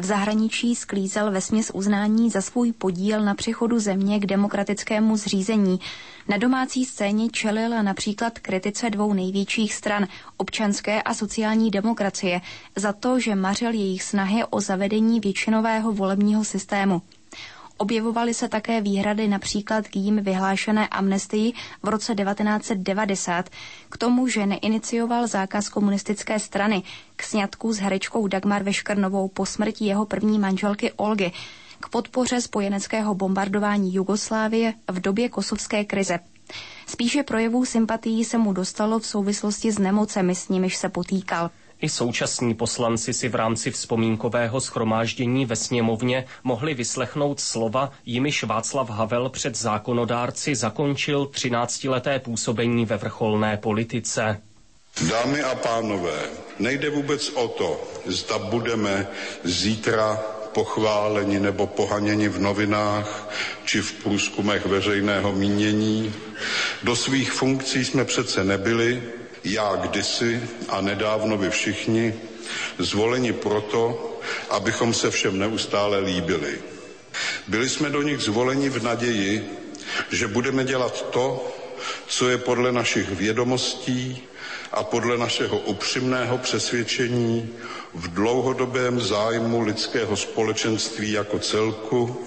V 0.00 0.04
zahraničí 0.04 0.74
sklízel 0.74 1.30
ve 1.30 1.40
směs 1.40 1.70
uznání 1.74 2.30
za 2.30 2.40
svůj 2.40 2.72
podíl 2.72 3.24
na 3.24 3.34
přechodu 3.34 3.78
země 3.78 4.20
k 4.20 4.26
demokratickému 4.26 5.16
zřízení. 5.16 5.80
Na 6.28 6.36
domácí 6.36 6.84
scéně 6.84 7.28
čelil 7.30 7.82
například 7.82 8.38
kritice 8.38 8.90
dvou 8.90 9.12
největších 9.12 9.74
stran, 9.74 10.06
občanské 10.36 11.02
a 11.02 11.14
sociální 11.14 11.70
demokracie, 11.70 12.40
za 12.76 12.92
to, 12.92 13.20
že 13.20 13.34
mařil 13.34 13.70
jejich 13.72 14.02
snahy 14.02 14.44
o 14.50 14.60
zavedení 14.60 15.20
většinového 15.20 15.92
volebního 15.92 16.44
systému. 16.44 17.02
Objevovaly 17.78 18.34
se 18.34 18.48
také 18.48 18.80
výhrady 18.80 19.28
například 19.28 19.88
k 19.88 19.96
jím 19.96 20.22
vyhlášené 20.22 20.88
amnestii 20.88 21.52
v 21.82 21.88
roce 21.88 22.14
1990, 22.14 23.50
k 23.90 23.96
tomu, 23.98 24.28
že 24.28 24.46
neinicioval 24.46 25.26
zákaz 25.26 25.68
komunistické 25.68 26.40
strany, 26.40 26.82
k 27.16 27.22
sňatku 27.22 27.72
s 27.72 27.78
herečkou 27.78 28.26
Dagmar 28.26 28.62
Veškrnovou 28.62 29.28
po 29.28 29.46
smrti 29.46 29.84
jeho 29.84 30.06
první 30.06 30.38
manželky 30.38 30.92
Olgy, 30.92 31.32
k 31.80 31.88
podpoře 31.88 32.40
spojeneckého 32.40 33.14
bombardování 33.14 33.94
Jugoslávie 33.94 34.74
v 34.88 35.00
době 35.00 35.28
kosovské 35.28 35.84
krize. 35.84 36.18
Spíše 36.86 37.22
projevů 37.22 37.64
sympatií 37.64 38.24
se 38.24 38.38
mu 38.38 38.52
dostalo 38.52 38.98
v 38.98 39.06
souvislosti 39.06 39.72
s 39.72 39.78
nemocemi, 39.78 40.34
s 40.34 40.48
nimiž 40.48 40.76
se 40.76 40.88
potýkal. 40.88 41.50
I 41.80 41.88
současní 41.88 42.54
poslanci 42.54 43.12
si 43.12 43.28
v 43.28 43.34
rámci 43.34 43.70
vzpomínkového 43.70 44.60
schromáždění 44.60 45.46
ve 45.46 45.56
sněmovně 45.56 46.24
mohli 46.44 46.74
vyslechnout 46.74 47.40
slova, 47.40 47.92
jimiž 48.06 48.44
Václav 48.44 48.90
Havel 48.90 49.28
před 49.28 49.56
zákonodárci 49.56 50.54
zakončil 50.54 51.24
13-leté 51.24 52.18
působení 52.18 52.86
ve 52.86 52.96
vrcholné 52.96 53.56
politice. 53.56 54.40
Dámy 55.10 55.42
a 55.42 55.54
pánové, 55.54 56.20
nejde 56.58 56.90
vůbec 56.90 57.28
o 57.28 57.48
to, 57.48 57.80
zda 58.06 58.38
budeme 58.38 59.06
zítra 59.44 60.20
pochváleni 60.52 61.40
nebo 61.40 61.66
pohaněni 61.66 62.28
v 62.28 62.38
novinách 62.40 63.28
či 63.64 63.82
v 63.82 63.92
průzkumech 63.92 64.66
veřejného 64.66 65.32
mínění. 65.32 66.14
Do 66.82 66.96
svých 66.96 67.32
funkcí 67.32 67.84
jsme 67.84 68.04
přece 68.04 68.44
nebyli, 68.44 69.02
já 69.52 69.76
kdysi 69.76 70.42
a 70.68 70.80
nedávno 70.80 71.36
vy 71.36 71.50
všichni, 71.50 72.14
zvoleni 72.78 73.32
proto, 73.32 74.12
abychom 74.50 74.94
se 74.94 75.10
všem 75.10 75.38
neustále 75.38 75.98
líbili. 75.98 76.58
Byli 77.48 77.68
jsme 77.68 77.90
do 77.90 78.02
nich 78.02 78.20
zvoleni 78.20 78.68
v 78.68 78.82
naději, 78.82 79.50
že 80.10 80.28
budeme 80.28 80.64
dělat 80.64 81.10
to, 81.10 81.52
co 82.06 82.28
je 82.28 82.38
podle 82.38 82.72
našich 82.72 83.08
vědomostí 83.10 84.22
a 84.72 84.82
podle 84.82 85.18
našeho 85.18 85.58
upřímného 85.58 86.38
přesvědčení 86.38 87.48
v 87.94 88.08
dlouhodobém 88.08 89.00
zájmu 89.00 89.60
lidského 89.60 90.16
společenství 90.16 91.12
jako 91.12 91.38
celku, 91.38 92.26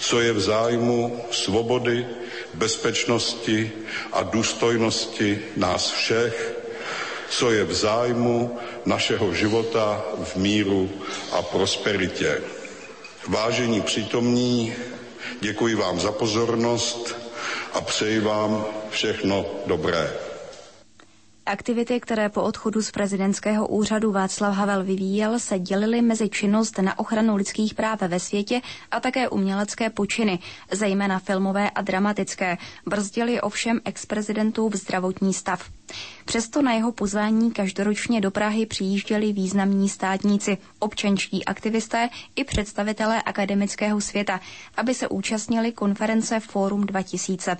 co 0.00 0.20
je 0.20 0.32
v 0.32 0.40
zájmu 0.40 1.24
svobody, 1.30 2.06
bezpečnosti 2.58 3.72
a 4.12 4.22
důstojnosti 4.22 5.38
nás 5.56 5.90
všech, 5.90 6.52
co 7.30 7.50
je 7.50 7.64
v 7.64 7.72
zájmu 7.74 8.58
našeho 8.84 9.34
života 9.34 10.02
v 10.24 10.36
míru 10.36 10.90
a 11.32 11.42
prosperitě. 11.42 12.42
Vážení 13.28 13.80
přítomní, 13.80 14.74
děkuji 15.40 15.74
vám 15.74 16.00
za 16.00 16.12
pozornost 16.12 17.16
a 17.72 17.80
přeji 17.80 18.20
vám 18.20 18.64
všechno 18.90 19.46
dobré. 19.66 20.27
Aktivity, 21.48 22.00
které 22.00 22.28
po 22.28 22.42
odchodu 22.42 22.82
z 22.82 22.90
prezidentského 22.90 23.66
úřadu 23.68 24.12
Václav 24.12 24.54
Havel 24.56 24.84
vyvíjel, 24.84 25.38
se 25.38 25.58
dělily 25.58 26.02
mezi 26.02 26.28
činnost 26.28 26.78
na 26.78 26.98
ochranu 26.98 27.36
lidských 27.36 27.74
práv 27.74 28.00
ve 28.02 28.20
světě 28.20 28.60
a 28.90 29.00
také 29.00 29.28
umělecké 29.28 29.90
počiny, 29.90 30.38
zejména 30.72 31.18
filmové 31.18 31.70
a 31.70 31.82
dramatické, 31.82 32.56
brzdili 32.86 33.40
ovšem 33.40 33.80
ex-prezidentův 33.84 34.74
zdravotní 34.74 35.34
stav. 35.34 35.70
Přesto 36.24 36.62
na 36.62 36.72
jeho 36.72 36.92
pozvání 36.92 37.50
každoročně 37.52 38.20
do 38.20 38.30
Prahy 38.30 38.66
přijížděli 38.66 39.32
významní 39.32 39.88
státníci, 39.88 40.58
občanští 40.78 41.44
aktivisté 41.44 42.08
i 42.36 42.44
představitelé 42.44 43.22
akademického 43.22 44.00
světa, 44.00 44.40
aby 44.76 44.94
se 44.94 45.08
účastnili 45.08 45.72
konference 45.72 46.40
Fórum 46.40 46.86
2000. 46.86 47.56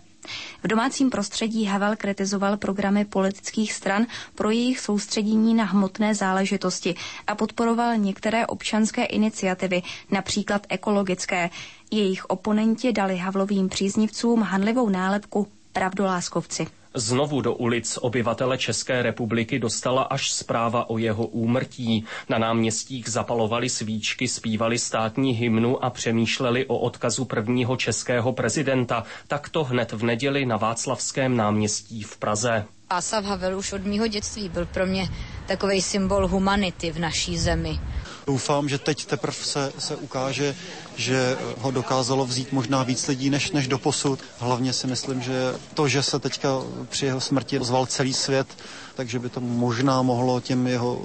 V 0.62 0.68
domácím 0.68 1.10
prostředí 1.10 1.64
Havel 1.64 1.96
kritizoval 1.96 2.56
programy 2.56 3.04
politických 3.04 3.72
stran 3.72 4.06
pro 4.34 4.50
jejich 4.50 4.80
soustředění 4.80 5.54
na 5.54 5.64
hmotné 5.64 6.14
záležitosti 6.14 6.94
a 7.26 7.34
podporoval 7.34 7.96
některé 7.96 8.46
občanské 8.46 9.04
iniciativy, 9.04 9.82
například 10.10 10.66
ekologické. 10.68 11.50
Jejich 11.90 12.24
oponenti 12.24 12.92
dali 12.92 13.16
Havlovým 13.16 13.68
příznivcům 13.68 14.42
hanlivou 14.42 14.88
nálepku 14.88 15.48
pravdoláskovci. 15.72 16.66
Znovu 16.94 17.40
do 17.40 17.54
ulic 17.54 17.98
obyvatele 18.02 18.58
České 18.58 19.02
republiky 19.02 19.58
dostala 19.58 20.02
až 20.02 20.30
zpráva 20.30 20.90
o 20.90 20.98
jeho 20.98 21.26
úmrtí. 21.26 22.04
Na 22.28 22.38
náměstích 22.38 23.08
zapalovali 23.08 23.68
svíčky, 23.68 24.28
zpívali 24.28 24.78
státní 24.78 25.32
hymnu 25.32 25.84
a 25.84 25.90
přemýšleli 25.90 26.66
o 26.66 26.78
odkazu 26.78 27.24
prvního 27.24 27.76
českého 27.76 28.32
prezidenta. 28.32 29.04
Takto 29.28 29.64
hned 29.64 29.92
v 29.92 30.02
neděli 30.02 30.46
na 30.46 30.56
Václavském 30.56 31.36
náměstí 31.36 32.02
v 32.02 32.16
Praze. 32.16 32.64
Václav 32.90 33.24
Havel 33.24 33.58
už 33.58 33.72
od 33.72 33.84
mýho 33.84 34.06
dětství 34.06 34.48
byl 34.48 34.66
pro 34.66 34.86
mě 34.86 35.08
takový 35.46 35.82
symbol 35.82 36.28
humanity 36.28 36.90
v 36.90 36.98
naší 36.98 37.38
zemi. 37.38 37.80
Doufám, 38.28 38.68
že 38.68 38.78
teď 38.78 39.06
teprve 39.06 39.32
se, 39.32 39.72
se 39.78 39.96
ukáže, 39.96 40.56
že 40.96 41.36
ho 41.58 41.70
dokázalo 41.70 42.26
vzít 42.26 42.52
možná 42.52 42.82
víc 42.82 43.08
lidí 43.08 43.30
než, 43.30 43.52
než 43.52 43.68
do 43.68 43.78
posud. 43.78 44.20
Hlavně 44.38 44.72
si 44.72 44.86
myslím, 44.86 45.22
že 45.22 45.54
to, 45.74 45.88
že 45.88 46.02
se 46.02 46.18
teďka 46.18 46.48
při 46.88 47.06
jeho 47.06 47.20
smrti 47.20 47.58
ozval 47.58 47.86
celý 47.86 48.14
svět, 48.14 48.46
takže 48.94 49.18
by 49.18 49.28
to 49.28 49.40
možná 49.40 50.02
mohlo 50.02 50.40
těm 50.40 50.66
jeho 50.66 51.02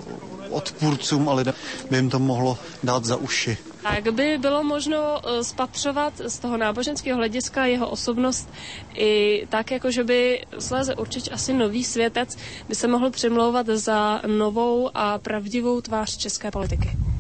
odpůrcům 0.50 1.30
a 1.30 1.34
lidem 1.34 1.54
by 1.90 1.98
jim 1.98 2.10
to 2.10 2.20
mohlo 2.20 2.58
dát 2.84 3.06
za 3.06 3.16
uši. 3.16 3.58
Jak 3.94 4.14
by 4.14 4.38
bylo 4.38 4.64
možno 4.64 4.98
eh, 5.24 5.44
spatřovat 5.44 6.14
z 6.28 6.40
toho 6.40 6.58
náboženského 6.58 7.18
hlediska 7.18 7.66
jeho 7.66 7.90
osobnost 7.90 8.50
i 8.96 9.44
tak, 9.50 9.72
jako 9.72 9.92
že 9.92 10.04
by 10.04 10.46
sléze 10.60 10.96
určitě 10.96 11.32
asi 11.32 11.54
nový 11.54 11.84
světec 11.84 12.36
by 12.70 12.76
se 12.76 12.88
mohl 12.88 13.12
přimlouvat 13.12 13.66
za 13.68 14.22
novou 14.28 14.90
a 14.94 15.18
pravdivou 15.18 15.82
tvář 15.82 16.18
české 16.18 16.52
politiky. 16.52 17.13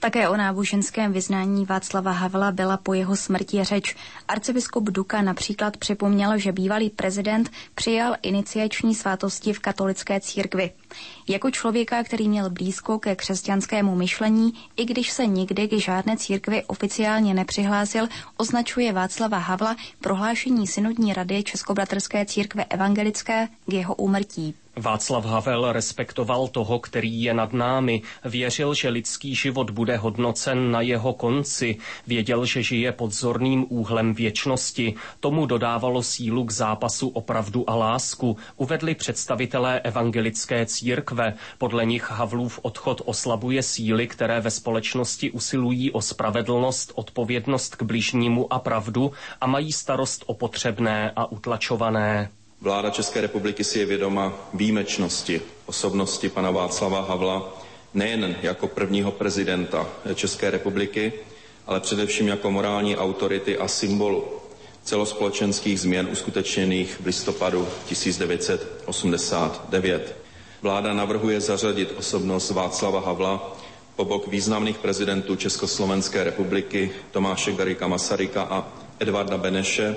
Také 0.00 0.28
o 0.28 0.36
náboženském 0.36 1.12
vyznání 1.12 1.64
Václava 1.66 2.10
Havla 2.10 2.52
byla 2.52 2.76
po 2.76 2.94
jeho 2.94 3.16
smrti 3.16 3.64
řeč. 3.64 3.96
Arcibiskup 4.28 4.84
Duka 4.84 5.22
například 5.22 5.76
připomněl, 5.76 6.38
že 6.38 6.52
bývalý 6.52 6.90
prezident 6.90 7.50
přijal 7.74 8.14
iniciační 8.22 8.94
svátosti 8.94 9.52
v 9.52 9.58
katolické 9.58 10.20
církvi. 10.20 10.70
Jako 11.28 11.50
člověka, 11.50 12.04
který 12.04 12.28
měl 12.28 12.50
blízko 12.50 12.98
ke 12.98 13.16
křesťanskému 13.16 13.94
myšlení, 13.94 14.52
i 14.76 14.84
když 14.84 15.10
se 15.10 15.26
nikdy 15.26 15.68
k 15.68 15.72
žádné 15.72 16.16
církvi 16.16 16.64
oficiálně 16.64 17.34
nepřihlásil, 17.34 18.08
označuje 18.36 18.92
Václava 18.92 19.38
Havla 19.38 19.76
prohlášení 20.00 20.66
synodní 20.66 21.14
rady 21.14 21.42
Českobratrské 21.42 22.26
církve 22.26 22.64
evangelické 22.64 23.48
k 23.66 23.72
jeho 23.72 23.94
úmrtí. 23.94 24.54
Václav 24.80 25.24
Havel 25.24 25.72
respektoval 25.72 26.48
toho, 26.48 26.78
který 26.78 27.22
je 27.22 27.34
nad 27.34 27.52
námi, 27.52 28.02
věřil, 28.24 28.74
že 28.74 28.88
lidský 28.88 29.34
život 29.34 29.70
bude 29.70 29.96
hodnocen 29.96 30.70
na 30.70 30.80
jeho 30.80 31.12
konci, 31.12 31.76
věděl, 32.06 32.44
že 32.46 32.62
žije 32.62 32.92
pod 32.92 33.12
zorným 33.12 33.66
úhlem 33.68 34.14
věčnosti. 34.14 34.94
Tomu 35.20 35.46
dodávalo 35.46 36.02
sílu 36.02 36.44
k 36.44 36.50
zápasu 36.50 37.08
o 37.08 37.20
pravdu 37.20 37.70
a 37.70 37.74
lásku, 37.74 38.36
uvedli 38.56 38.94
představitelé 38.94 39.80
evangelické 39.80 40.66
církve. 40.66 41.34
Podle 41.58 41.86
nich 41.86 42.10
Havlův 42.10 42.58
odchod 42.62 43.02
oslabuje 43.04 43.62
síly, 43.62 44.06
které 44.06 44.40
ve 44.40 44.50
společnosti 44.50 45.30
usilují 45.30 45.90
o 45.90 46.02
spravedlnost, 46.02 46.92
odpovědnost 46.94 47.76
k 47.76 47.82
bližnímu 47.82 48.52
a 48.52 48.58
pravdu 48.58 49.12
a 49.40 49.46
mají 49.46 49.72
starost 49.72 50.24
o 50.26 50.34
potřebné 50.34 51.12
a 51.16 51.32
utlačované. 51.32 52.30
Vláda 52.60 52.90
České 52.90 53.20
republiky 53.20 53.64
si 53.64 53.78
je 53.78 53.86
vědoma 53.86 54.32
výjimečnosti 54.54 55.40
osobnosti 55.66 56.28
pana 56.28 56.50
Václava 56.50 57.00
Havla 57.00 57.58
nejen 57.94 58.36
jako 58.42 58.68
prvního 58.68 59.12
prezidenta 59.12 59.86
České 60.14 60.50
republiky, 60.50 61.12
ale 61.66 61.80
především 61.80 62.28
jako 62.28 62.50
morální 62.50 62.96
autority 62.96 63.58
a 63.58 63.68
symbolu 63.68 64.24
celospolečenských 64.82 65.80
změn 65.80 66.08
uskutečněných 66.12 67.00
v 67.00 67.06
listopadu 67.06 67.68
1989. 67.88 70.16
Vláda 70.62 70.92
navrhuje 70.92 71.40
zařadit 71.40 71.92
osobnost 71.96 72.50
Václava 72.50 73.00
Havla 73.00 73.56
po 73.96 74.04
bok 74.04 74.26
významných 74.26 74.78
prezidentů 74.78 75.36
Československé 75.36 76.24
republiky 76.24 76.90
Tomáše 77.10 77.52
Garika 77.52 77.86
Masaryka 77.88 78.42
a 78.42 78.72
Edvarda 79.00 79.38
Beneše 79.38 79.96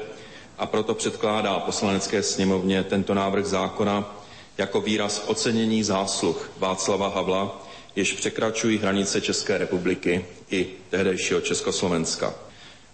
a 0.62 0.66
proto 0.66 0.93
předkládá 0.95 1.59
poslanecké 1.59 2.24
sněmovně 2.24 2.84
tento 2.84 3.14
návrh 3.14 3.45
zákona 3.45 4.16
jako 4.57 4.82
výraz 4.82 5.24
ocenění 5.28 5.84
zásluh 5.84 6.51
Václava 6.57 7.07
Havla, 7.09 7.62
jež 7.95 8.14
překračují 8.14 8.78
hranice 8.78 9.22
České 9.22 9.57
republiky 9.57 10.26
i 10.51 10.68
tehdejšího 10.89 11.41
Československa. 11.41 12.34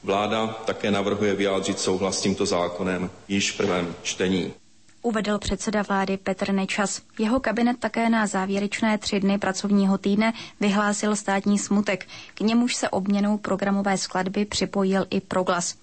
Vláda 0.04 0.48
také 0.66 0.92
navrhuje 0.92 1.36
vyjádřit 1.36 1.80
souhlas 1.80 2.18
s 2.18 2.22
tímto 2.22 2.46
zákonem 2.46 3.10
již 3.28 3.52
v 3.52 3.58
prvém 3.58 3.96
čtení. 4.04 4.54
Uvedl 5.02 5.38
předseda 5.38 5.82
vlády 5.82 6.18
Petr 6.18 6.52
Nečas. 6.52 7.02
Jeho 7.20 7.40
kabinet 7.40 7.80
také 7.80 8.10
na 8.10 8.28
závěrečné 8.28 8.98
tři 8.98 9.20
dny 9.20 9.38
pracovního 9.38 9.98
týdne 9.98 10.34
vyhlásil 10.60 11.16
státní 11.16 11.60
smutek. 11.60 12.08
K 12.34 12.40
němuž 12.42 12.76
se 12.76 12.90
obměnou 12.90 13.38
programové 13.38 13.98
skladby 13.98 14.46
připojil 14.46 15.06
i 15.10 15.22
proglas. 15.22 15.76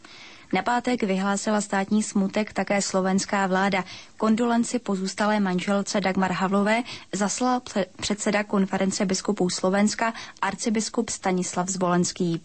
Na 0.55 0.63
pátek 0.63 1.03
vyhlásila 1.03 1.61
státní 1.61 2.03
smutek 2.03 2.53
také 2.53 2.83
slovenská 2.83 3.47
vláda. 3.47 3.85
Kondolenci 4.17 4.79
pozůstalé 4.79 5.41
manželce 5.41 6.01
Dagmar 6.01 6.33
Havlové 6.33 6.83
zaslal 7.13 7.61
předseda 8.01 8.45
konference 8.45 9.07
biskupů 9.07 9.51
Slovenska 9.51 10.13
arcibiskup 10.43 11.09
Stanislav 11.11 11.69
Zvolenský. 11.69 12.41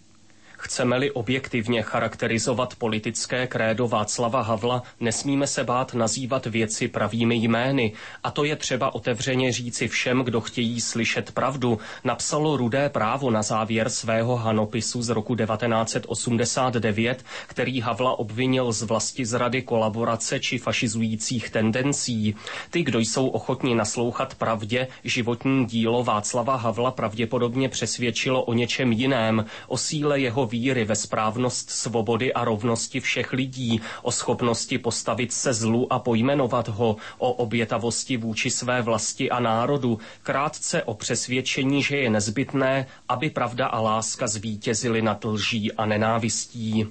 Chceme-li 0.62 1.12
objektivně 1.12 1.82
charakterizovat 1.82 2.76
politické 2.76 3.48
krédo 3.48 3.88
Václava 3.88 4.42
Havla, 4.42 4.84
nesmíme 5.00 5.48
se 5.48 5.64
bát 5.64 5.94
nazývat 5.94 6.46
věci 6.46 6.88
pravými 6.88 7.36
jmény. 7.36 7.94
A 8.24 8.32
to 8.32 8.44
je 8.44 8.56
třeba 8.56 8.96
otevřeně 8.96 9.52
říci 9.52 9.88
všem, 9.88 10.20
kdo 10.24 10.42
chtějí 10.42 10.82
slyšet 10.82 11.32
pravdu. 11.32 11.80
Napsalo 12.04 12.58
Rudé 12.58 12.90
právo 12.90 13.32
na 13.32 13.42
závěr 13.44 13.90
svého 13.90 14.36
hanopisu 14.36 15.02
z 15.02 15.10
roku 15.10 15.36
1989, 15.36 17.26
který 17.48 17.80
Havla 17.82 18.20
obvinil 18.20 18.72
z 18.72 18.82
vlasti 18.82 19.26
zrady 19.26 19.62
kolaborace 19.62 20.40
či 20.40 20.58
fašizujících 20.58 21.50
tendencí. 21.50 22.36
Ty, 22.70 22.84
kdo 22.84 23.00
jsou 23.00 23.28
ochotní 23.28 23.76
naslouchat 23.76 24.36
pravdě, 24.36 24.88
životní 25.04 25.66
dílo 25.66 26.04
Václava 26.04 26.56
Havla 26.56 26.92
pravděpodobně 26.92 27.70
přesvědčilo 27.70 28.44
o 28.44 28.54
něčem 28.54 28.92
jiném, 28.92 29.46
o 29.68 29.78
síle 29.78 30.20
jeho 30.20 30.49
víry 30.50 30.86
ve 30.86 30.96
správnost 30.96 31.70
svobody 31.70 32.34
a 32.34 32.44
rovnosti 32.46 33.00
všech 33.00 33.34
lidí, 33.34 33.82
o 34.02 34.12
schopnosti 34.12 34.78
postavit 34.78 35.34
se 35.34 35.54
zlu 35.54 35.94
a 35.94 36.00
pojmenovat 36.00 36.68
ho, 36.68 36.96
o 37.18 37.32
obětavosti 37.34 38.18
vůči 38.18 38.50
své 38.50 38.82
vlasti 38.82 39.30
a 39.30 39.40
národu, 39.40 40.00
krátce 40.24 40.84
o 40.84 40.94
přesvědčení, 40.94 41.84
že 41.84 41.98
je 41.98 42.10
nezbytné, 42.10 42.86
aby 43.10 43.30
pravda 43.30 43.68
a 43.68 43.80
láska 43.82 44.28
zvítězily 44.28 45.02
nad 45.02 45.26
lží 45.26 45.72
a 45.72 45.86
nenávistí. 45.86 46.88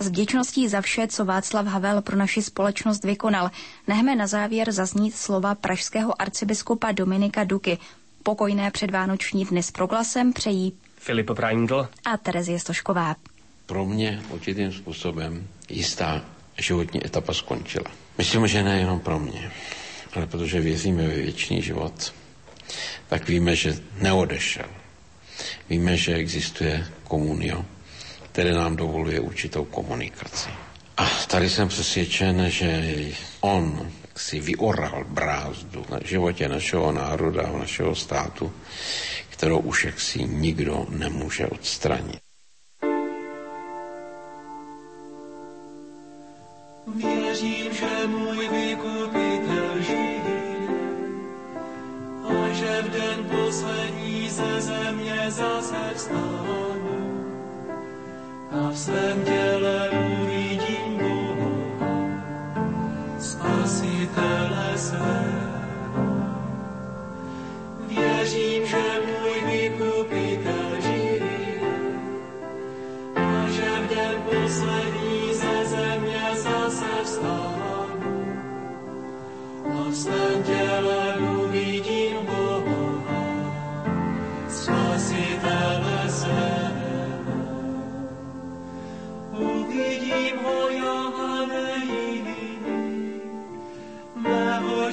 S 0.00 0.08
vděčností 0.08 0.68
za 0.68 0.80
vše, 0.80 1.06
co 1.08 1.24
Václav 1.24 1.66
Havel 1.66 2.02
pro 2.02 2.16
naši 2.16 2.42
společnost 2.42 3.04
vykonal, 3.04 3.50
nechme 3.86 4.16
na 4.16 4.26
závěr 4.26 4.72
zaznít 4.72 5.16
slova 5.16 5.54
pražského 5.54 6.22
arcibiskupa 6.22 6.92
Dominika 6.92 7.44
Duky. 7.44 7.78
Pokojné 8.22 8.70
předvánoční 8.70 9.44
dny 9.44 9.62
s 9.62 9.70
proglasem 9.70 10.32
přejí 10.32 10.72
Filip 11.04 11.30
Braindl 11.30 11.88
a 12.04 12.16
Terezie 12.16 12.58
Stošková. 12.60 13.16
Pro 13.66 13.84
mě 13.84 14.22
určitým 14.30 14.72
způsobem 14.72 15.48
jistá 15.68 16.24
životní 16.58 17.06
etapa 17.06 17.32
skončila. 17.32 17.84
Myslím, 18.18 18.46
že 18.46 18.62
nejenom 18.62 19.00
pro 19.00 19.18
mě, 19.18 19.50
ale 20.16 20.26
protože 20.26 20.60
věříme 20.60 21.08
ve 21.08 21.14
věčný 21.14 21.62
život, 21.62 22.14
tak 23.08 23.28
víme, 23.28 23.56
že 23.56 23.76
neodešel. 24.00 24.64
Víme, 25.68 25.96
že 25.96 26.14
existuje 26.14 26.86
komunio, 27.04 27.64
které 28.32 28.52
nám 28.52 28.76
dovoluje 28.76 29.20
určitou 29.20 29.64
komunikaci. 29.64 30.48
A 30.96 31.04
tady 31.26 31.50
jsem 31.50 31.68
přesvědčen, 31.68 32.50
že 32.50 32.96
on 33.40 33.90
si 34.16 34.40
vyoral 34.40 35.04
brázdu 35.08 35.84
na 35.90 35.98
životě 36.04 36.48
našeho 36.48 36.92
národa, 36.92 37.52
našeho 37.58 37.94
státu, 37.94 38.52
kterou 39.34 39.58
už 39.58 39.84
jaksi 39.84 40.24
nikdo 40.24 40.86
nemůže 40.88 41.46
odstranit. 41.46 42.20
Věřím, 46.86 47.72
že 47.74 48.06
můj 48.06 48.48
vykupitel 48.48 49.82
žije 49.82 50.68
a 52.24 52.52
že 52.52 52.82
v 52.82 52.88
den 52.90 53.18
poslední 53.30 54.30
ze 54.30 54.60
země 54.60 55.30
zase 55.30 55.82
vstánu 55.94 57.24
a 58.50 58.70
v 58.70 58.78
svém 58.78 59.24
těle 59.24 60.03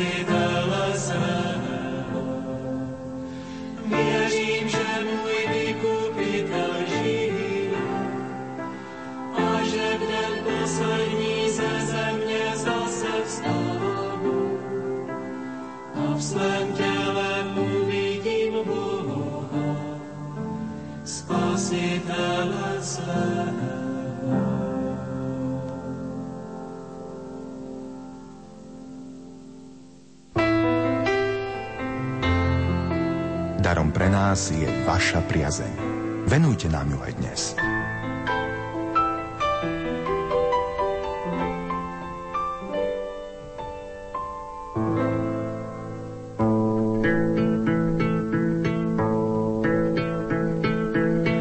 spasitele 0.00 0.94
svého. 0.94 2.22
Věřím, 3.86 4.68
že 4.68 4.86
můj 5.04 5.46
vykupitel 5.52 6.72
žije 6.88 7.70
a 9.36 9.62
že 9.64 9.98
v 9.98 10.00
den 10.00 10.44
poslední 10.44 11.50
ze 11.50 11.80
země 11.86 12.52
zase 12.54 13.08
vstánu 13.26 14.58
a 15.94 16.14
v 16.14 16.22
Darom 33.70 33.94
pre 33.94 34.10
nás 34.10 34.50
je 34.50 34.66
vaša 34.82 35.22
priazeň. 35.30 35.70
Venujte 36.26 36.66
nám 36.66 36.90
ju 36.90 36.98
aj 37.06 37.12
dnes. 37.22 37.54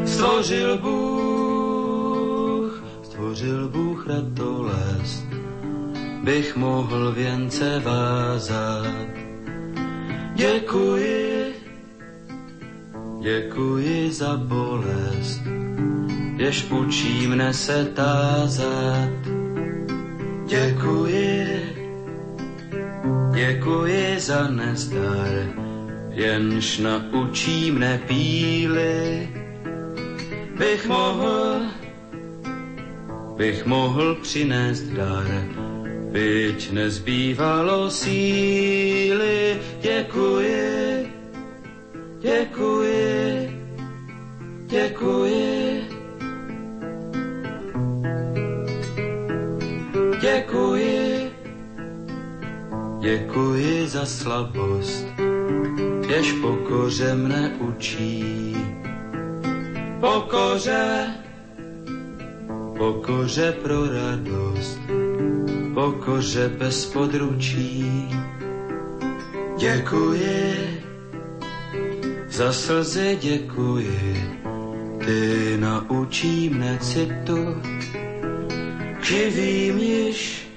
Stvořil 0.05 0.77
Bůh, 0.85 2.69
stvořil 3.09 3.73
Bůh 3.73 4.05
ratolest, 4.05 5.25
bych 6.21 6.53
mohl 6.53 7.09
věnce 7.11 7.81
vázat. 7.81 8.78
Jež 16.49 16.65
učí 16.73 17.27
mne 17.29 17.53
se 17.53 17.85
tázat. 17.93 19.21
Děkuji, 20.47 21.45
děkuji 23.33 24.19
za 24.19 24.47
nezdar, 24.49 25.29
jenž 26.09 26.77
naučí 26.77 27.71
mne 27.71 28.01
píly. 28.07 29.29
Bych 30.57 30.87
mohl, 30.89 31.61
bych 33.37 33.65
mohl 33.65 34.15
přinést 34.15 34.83
dar, 34.97 35.29
byť 36.11 36.71
nezbývalo 36.71 37.89
síly. 37.93 39.57
Děkuji, 39.81 40.48
pokoře 56.49 57.15
mne 57.15 57.53
učí. 57.61 58.57
Pokoře, 59.99 61.13
pokoře 62.77 63.51
pro 63.61 63.85
radost, 63.93 64.79
pokoře 65.73 66.49
bez 66.57 66.85
područí. 66.85 68.09
Děkuji, 69.57 70.81
za 72.29 72.53
slzy 72.53 73.17
děkuji, 73.21 74.39
ty 75.05 75.57
naučí 75.59 76.49
mne 76.49 76.79
citu. 76.81 77.61
Živým 79.01 79.77
již, 79.77 80.49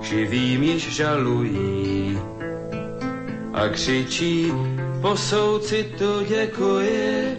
živým 0.00 0.62
již 0.62 0.94
žalují 0.96 2.18
a 3.62 3.68
křičí 3.68 4.52
po 5.00 5.16
soucitu 5.16 6.24
děkuji, 6.28 7.38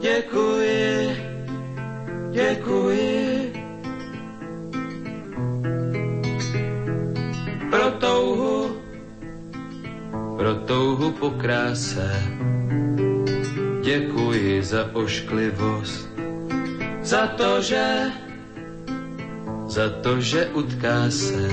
děkuji, 0.00 1.16
děkuji. 2.30 3.52
Pro 7.70 7.90
touhu, 7.90 8.76
pro 10.36 10.54
touhu 10.54 11.10
po 11.12 11.30
kráse, 11.30 12.22
děkuji 13.82 14.62
za 14.62 14.88
ošklivost, 14.92 16.08
za 17.02 17.26
to, 17.26 17.60
že, 17.62 18.10
za 19.66 19.90
to, 19.90 20.20
že 20.20 20.46
utká 20.46 21.10
se 21.10 21.48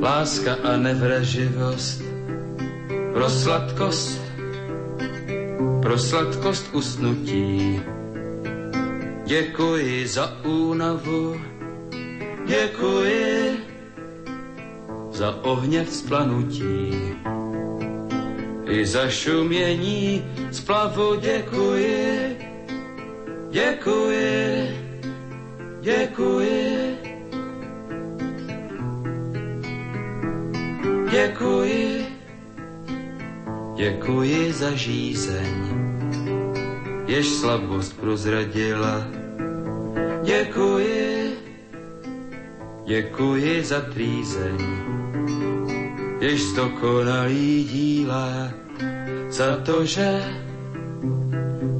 láska 0.00 0.56
a 0.64 0.76
nevraživost 0.76 2.02
pro 3.12 3.28
sladkost 3.30 4.30
pro 5.82 5.98
sladkost 5.98 6.74
usnutí. 6.74 7.80
Děkuji 9.24 10.06
za 10.08 10.44
únavu, 10.44 11.40
děkuji 12.46 13.56
za 15.10 15.44
ohně 15.44 15.84
vzplanutí. 15.84 16.92
I 18.66 18.86
za 18.86 19.08
šumění 19.10 20.24
splavu 20.50 21.14
děkuji, 21.20 22.36
děkuji, 23.50 24.78
děkuji. 25.80 26.79
Děkuji, 31.10 32.06
děkuji 33.76 34.52
za 34.52 34.70
žízeň, 34.70 35.54
jež 37.06 37.26
slabost 37.28 38.00
prozradila. 38.00 39.06
Děkuji, 40.22 41.34
děkuji 42.86 43.64
za 43.64 43.80
trýzeň, 43.80 44.58
jež 46.20 46.42
zdokonalý 46.42 47.64
díla. 47.64 48.50
Za 49.30 49.56
to, 49.56 49.84
že, 49.84 50.22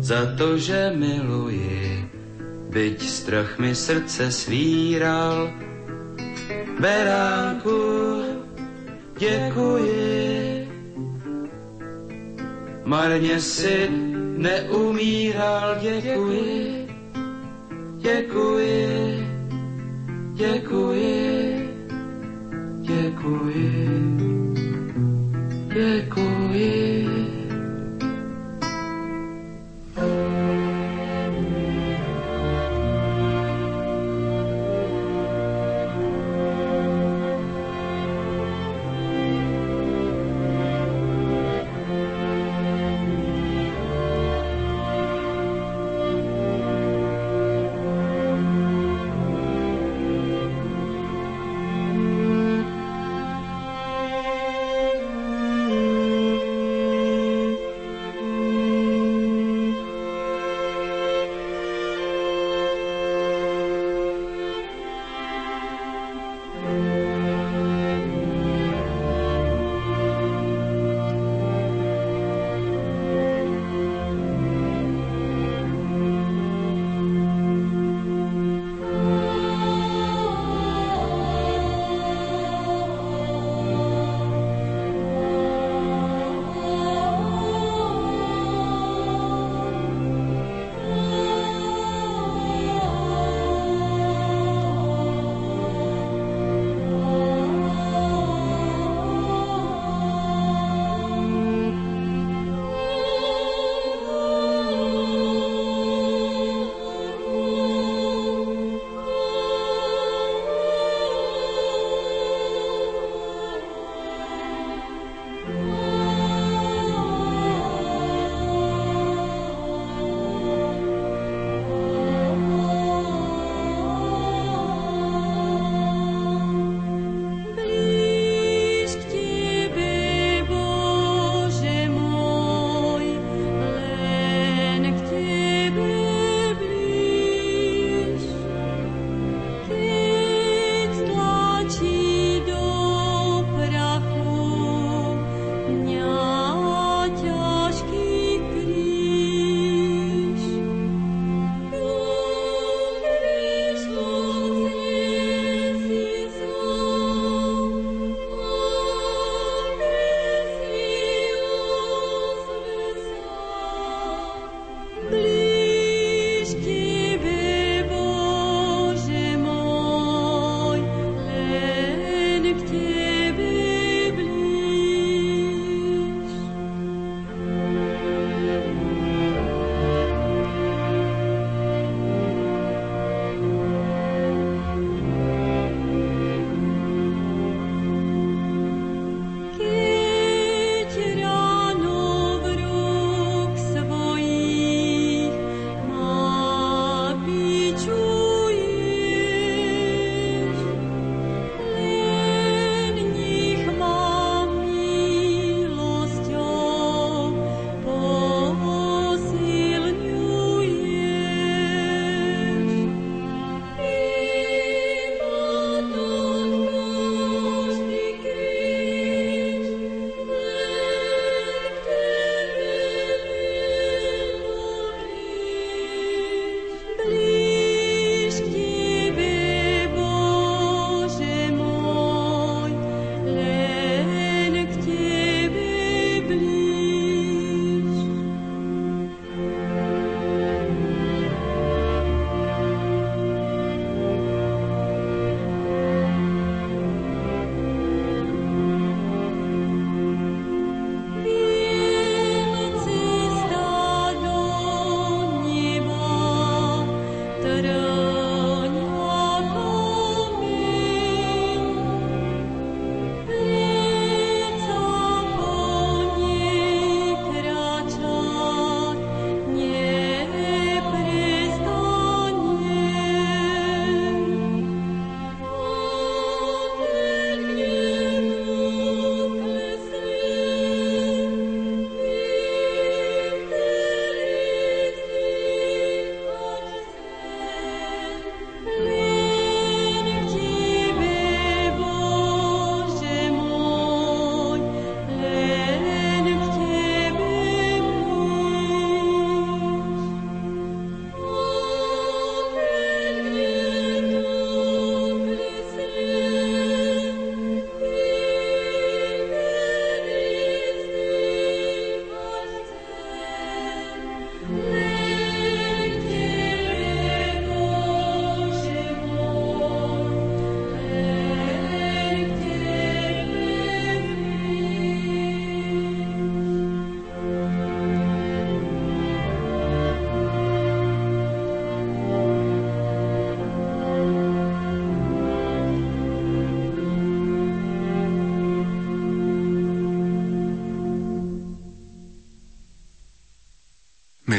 za 0.01 0.35
to, 0.39 0.59
že 0.59 0.91
miluji, 0.95 2.11
byť 2.71 2.99
strach 3.03 3.59
mi 3.59 3.75
srdce 3.75 4.33
svíral. 4.33 5.51
Beránku, 6.81 8.10
děkuji, 9.21 10.69
marně 12.85 13.41
si 13.41 13.89
neumíral, 14.39 15.77
děkuji, 15.81 16.87
děkuji, 17.97 19.27
děkuji, 20.35 21.69
děkuji, 22.81 24.09
děkuji. 25.75 26.30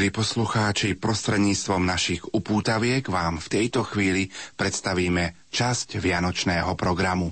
Milí 0.02 0.18
poslucháči, 0.18 0.98
prostredníctvom 0.98 1.86
našich 1.86 2.26
upútaviek 2.34 3.06
vám 3.06 3.38
v 3.38 3.46
tejto 3.46 3.86
chvíli 3.86 4.34
predstavíme 4.58 5.46
časť 5.46 6.02
Vianočného 6.02 6.74
programu. 6.74 7.30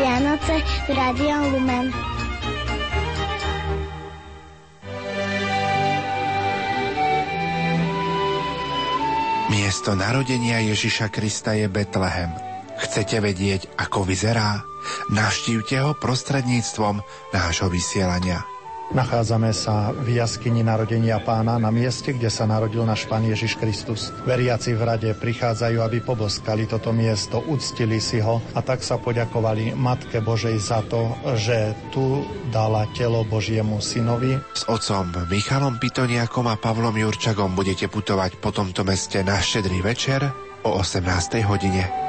Vianoce 0.00 0.64
v 0.64 0.90
Radio 0.96 1.36
Lumen. 1.52 1.92
Miesto 9.52 9.92
narodenia 9.92 10.64
Ježiša 10.64 11.12
Krista 11.12 11.52
je 11.52 11.68
Betlehem. 11.68 12.57
Chcete 12.98 13.22
vedieť, 13.22 13.78
ako 13.78 14.02
vyzerá? 14.02 14.66
Naštívte 15.14 15.78
ho 15.86 15.94
prostredníctvom 15.94 16.98
nášho 17.30 17.70
vysielania. 17.70 18.42
Nachádzame 18.90 19.54
sa 19.54 19.94
v 19.94 20.18
jaskyni 20.18 20.66
narodenia 20.66 21.22
pána 21.22 21.62
na 21.62 21.70
mieste, 21.70 22.10
kde 22.10 22.26
sa 22.26 22.42
narodil 22.50 22.82
náš 22.82 23.06
pán 23.06 23.22
Ježiš 23.22 23.54
Kristus. 23.54 24.10
Veriaci 24.26 24.74
v 24.74 24.82
rade 24.82 25.10
prichádzajú, 25.14 25.78
aby 25.78 26.02
poboskali 26.02 26.66
toto 26.66 26.90
miesto, 26.90 27.38
uctili 27.46 28.02
si 28.02 28.18
ho 28.18 28.42
a 28.58 28.66
tak 28.66 28.82
sa 28.82 28.98
poďakovali 28.98 29.78
Matke 29.78 30.18
Božej 30.18 30.58
za 30.58 30.82
to, 30.90 31.14
že 31.38 31.78
tu 31.94 32.26
dala 32.50 32.82
telo 32.98 33.22
Božiemu 33.22 33.78
synovi. 33.78 34.34
S 34.58 34.66
otcom 34.66 35.14
Michalom 35.30 35.78
Pitoniakom 35.78 36.50
a 36.50 36.58
Pavlom 36.58 36.98
Jurčagom 36.98 37.54
budete 37.54 37.86
putovať 37.86 38.42
po 38.42 38.50
tomto 38.50 38.82
meste 38.82 39.22
na 39.22 39.38
štedrý 39.38 39.86
večer 39.86 40.34
o 40.66 40.74
18. 40.82 41.46
hodine. 41.46 42.07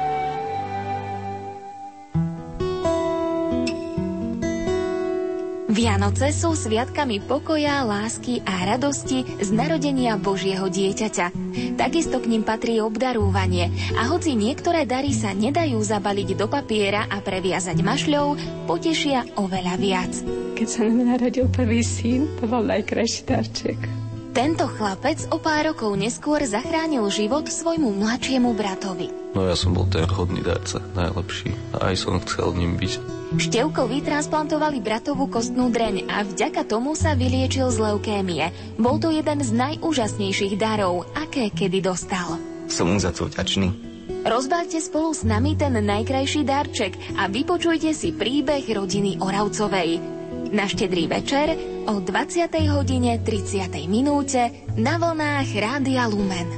Vianoce 5.70 6.34
sú 6.34 6.58
sviatkami 6.58 7.22
pokoja, 7.22 7.86
lásky 7.86 8.42
a 8.42 8.66
radosti 8.74 9.22
z 9.38 9.54
narodenia 9.54 10.18
Božieho 10.18 10.66
dieťaťa. 10.66 11.30
Takisto 11.78 12.18
k 12.18 12.26
ním 12.26 12.42
patrí 12.42 12.82
obdarúvanie 12.82 13.70
a 13.94 14.10
hoci 14.10 14.34
niektoré 14.34 14.82
dary 14.82 15.14
sa 15.14 15.30
nedajú 15.30 15.78
zabaliť 15.78 16.34
do 16.34 16.50
papiera 16.50 17.06
a 17.06 17.22
previazať 17.22 17.86
mašľou, 17.86 18.34
potešia 18.66 19.22
oveľa 19.38 19.74
viac. 19.78 20.10
Keď 20.58 20.66
sa 20.66 20.90
nám 20.90 21.14
narodil 21.16 21.46
prvý 21.46 21.86
syn, 21.86 22.26
to 22.42 22.50
bol 22.50 22.66
najkrajší 22.66 23.20
darček. 23.30 23.99
Tento 24.30 24.62
chlapec 24.70 25.26
o 25.34 25.42
pár 25.42 25.74
rokov 25.74 25.98
neskôr 25.98 26.38
zachránil 26.46 27.02
život 27.10 27.50
svojmu 27.50 27.98
mladšiemu 27.98 28.54
bratovi. 28.54 29.10
No 29.34 29.42
ja 29.42 29.58
som 29.58 29.74
bol 29.74 29.90
ten 29.90 30.06
hodný 30.06 30.38
darca, 30.38 30.78
najlepší. 30.94 31.50
A 31.74 31.90
aj 31.90 31.94
som 31.98 32.22
chcel 32.22 32.54
ním 32.54 32.78
byť. 32.78 32.92
Števkovi 33.34 34.06
transplantovali 34.06 34.78
bratovú 34.78 35.26
kostnú 35.26 35.74
dreň 35.74 36.06
a 36.06 36.22
vďaka 36.22 36.62
tomu 36.62 36.94
sa 36.94 37.18
vyliečil 37.18 37.74
z 37.74 37.82
leukémie. 37.82 38.54
Bol 38.78 39.02
to 39.02 39.10
jeden 39.10 39.42
z 39.42 39.50
najúžasnejších 39.50 40.54
darov, 40.54 41.10
aké 41.18 41.50
kedy 41.50 41.82
dostal. 41.82 42.38
Som 42.70 42.94
mu 42.94 43.02
za 43.02 43.10
to 43.10 43.26
vďačný. 43.26 43.74
Rozbalte 44.22 44.78
spolu 44.78 45.10
s 45.10 45.26
nami 45.26 45.58
ten 45.58 45.74
najkrajší 45.74 46.46
darček 46.46 47.18
a 47.18 47.26
vypočujte 47.26 47.90
si 47.90 48.14
príbeh 48.14 48.62
rodiny 48.62 49.18
Oravcovej. 49.18 50.19
Na 50.50 50.66
štedrý 50.66 51.06
večer 51.06 51.54
o 51.86 52.02
20. 52.02 52.50
hodine 52.74 53.22
30. 53.22 53.70
minúte 53.86 54.50
na 54.74 54.98
vlnách 54.98 55.46
Rádia 55.54 56.10
Lumen. 56.10 56.48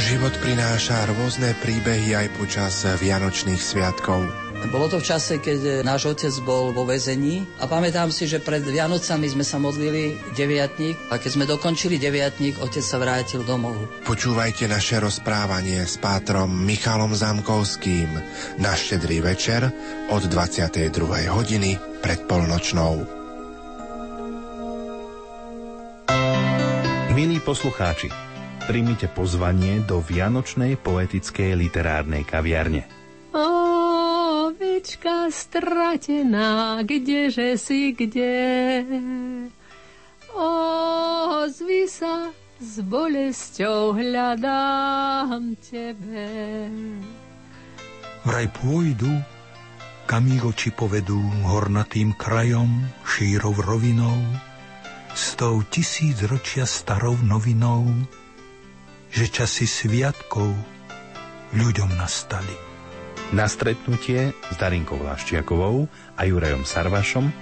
Život 0.00 0.34
prináša 0.40 1.04
rôzne 1.12 1.52
príbehy 1.60 2.16
aj 2.16 2.28
počas 2.40 2.80
Vianočných 2.96 3.60
sviatkov. 3.60 4.41
Bolo 4.70 4.86
to 4.86 5.02
v 5.02 5.08
čase, 5.10 5.42
keď 5.42 5.82
náš 5.82 6.06
otec 6.06 6.30
bol 6.46 6.70
vo 6.70 6.86
väzení 6.86 7.42
a 7.58 7.66
pamätám 7.66 8.14
si, 8.14 8.30
že 8.30 8.38
pred 8.38 8.62
Vianocami 8.62 9.26
sme 9.26 9.42
sa 9.42 9.58
modlili 9.58 10.14
deviatník 10.38 11.10
a 11.10 11.18
keď 11.18 11.30
sme 11.34 11.44
dokončili 11.50 11.98
deviatník, 11.98 12.62
otec 12.62 12.84
sa 12.84 13.02
vrátil 13.02 13.42
domov. 13.42 13.74
Počúvajte 14.06 14.70
naše 14.70 15.02
rozprávanie 15.02 15.82
s 15.82 15.98
pátrom 15.98 16.52
Michalom 16.52 17.10
Zamkovským 17.10 18.10
na 18.62 18.72
štedrý 18.78 19.18
večer 19.24 19.66
od 20.14 20.22
22. 20.30 20.92
hodiny 21.32 21.82
pred 21.98 22.22
polnočnou. 22.30 23.02
Milí 27.12 27.42
poslucháči, 27.42 28.32
Primite 28.62 29.10
pozvanie 29.10 29.82
do 29.82 29.98
Vianočnej 29.98 30.78
poetickej 30.78 31.58
literárnej 31.58 32.22
kaviarne. 32.22 32.86
Ovečka 34.82 35.30
stratená, 35.30 36.82
kdeže 36.82 37.54
si 37.54 37.94
kde? 37.94 38.82
Ozvi 40.34 41.86
sa, 41.86 42.34
s 42.58 42.82
bolesťou 42.82 43.94
hľadám 43.94 45.54
tebe. 45.62 46.26
Vraj 48.26 48.50
pôjdu, 48.58 49.22
kam 50.10 50.26
ich 50.26 50.42
oči 50.42 50.74
povedú 50.74 51.30
hornatým 51.46 52.18
krajom, 52.18 52.82
šírov 53.06 53.62
rovinou, 53.62 54.18
s 55.14 55.38
tou 55.38 55.62
tisíc 55.62 56.18
ročia 56.26 56.66
starou 56.66 57.14
novinou, 57.22 57.86
že 59.14 59.30
časy 59.30 59.62
sviatkov 59.62 60.50
ľuďom 61.54 61.94
nastali. 61.94 62.71
Na 63.32 63.48
stretnutie 63.48 64.36
s 64.36 64.56
Darinkou 64.60 65.00
Laščiakovou 65.00 65.88
a 65.88 66.22
Jurajom 66.28 66.68
Sarvašom 66.68 67.32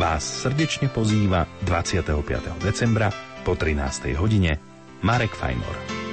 vás 0.00 0.24
srdečne 0.24 0.88
pozýva 0.88 1.44
25. 1.68 2.64
decembra 2.64 3.12
po 3.44 3.52
13. 3.52 4.16
hodine 4.16 4.56
Marek 5.04 5.36
Fajnor. 5.36 6.04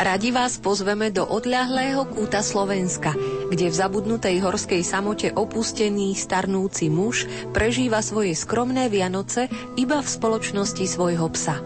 Radi 0.00 0.28
vás 0.32 0.56
pozveme 0.56 1.12
do 1.12 1.28
odľahlého 1.28 2.08
kúta 2.08 2.40
Slovenska, 2.40 3.12
kde 3.52 3.68
v 3.68 3.76
zabudnutej 3.76 4.40
horskej 4.40 4.80
samote 4.80 5.28
opustený 5.28 6.16
starnúci 6.16 6.88
muž 6.88 7.28
prežíva 7.52 8.00
svoje 8.00 8.32
skromné 8.32 8.88
Vianoce 8.88 9.52
iba 9.76 10.00
v 10.00 10.08
spoločnosti 10.08 10.88
svojho 10.88 11.28
psa. 11.36 11.60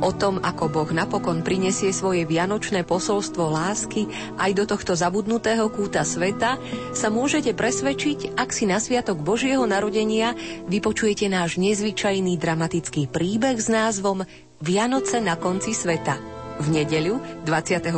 O 0.00 0.14
tom, 0.14 0.38
ako 0.40 0.70
Boh 0.72 0.90
napokon 0.94 1.42
prinesie 1.42 1.90
svoje 1.92 2.24
vianočné 2.24 2.86
posolstvo 2.86 3.50
lásky 3.50 4.08
aj 4.38 4.50
do 4.56 4.64
tohto 4.64 4.94
zabudnutého 4.96 5.68
kúta 5.68 6.06
sveta, 6.06 6.56
sa 6.96 7.08
môžete 7.12 7.52
presvedčiť, 7.52 8.38
ak 8.38 8.48
si 8.54 8.64
na 8.64 8.78
Sviatok 8.78 9.20
Božieho 9.20 9.66
narodenia 9.66 10.32
vypočujete 10.70 11.28
náš 11.28 11.58
nezvyčajný 11.60 12.38
dramatický 12.40 13.10
príbeh 13.10 13.58
s 13.58 13.68
názvom 13.68 14.24
Vianoce 14.62 15.18
na 15.18 15.34
konci 15.36 15.74
sveta 15.74 16.16
v 16.62 16.66
nedeľu 16.70 17.42
25. 17.42 17.90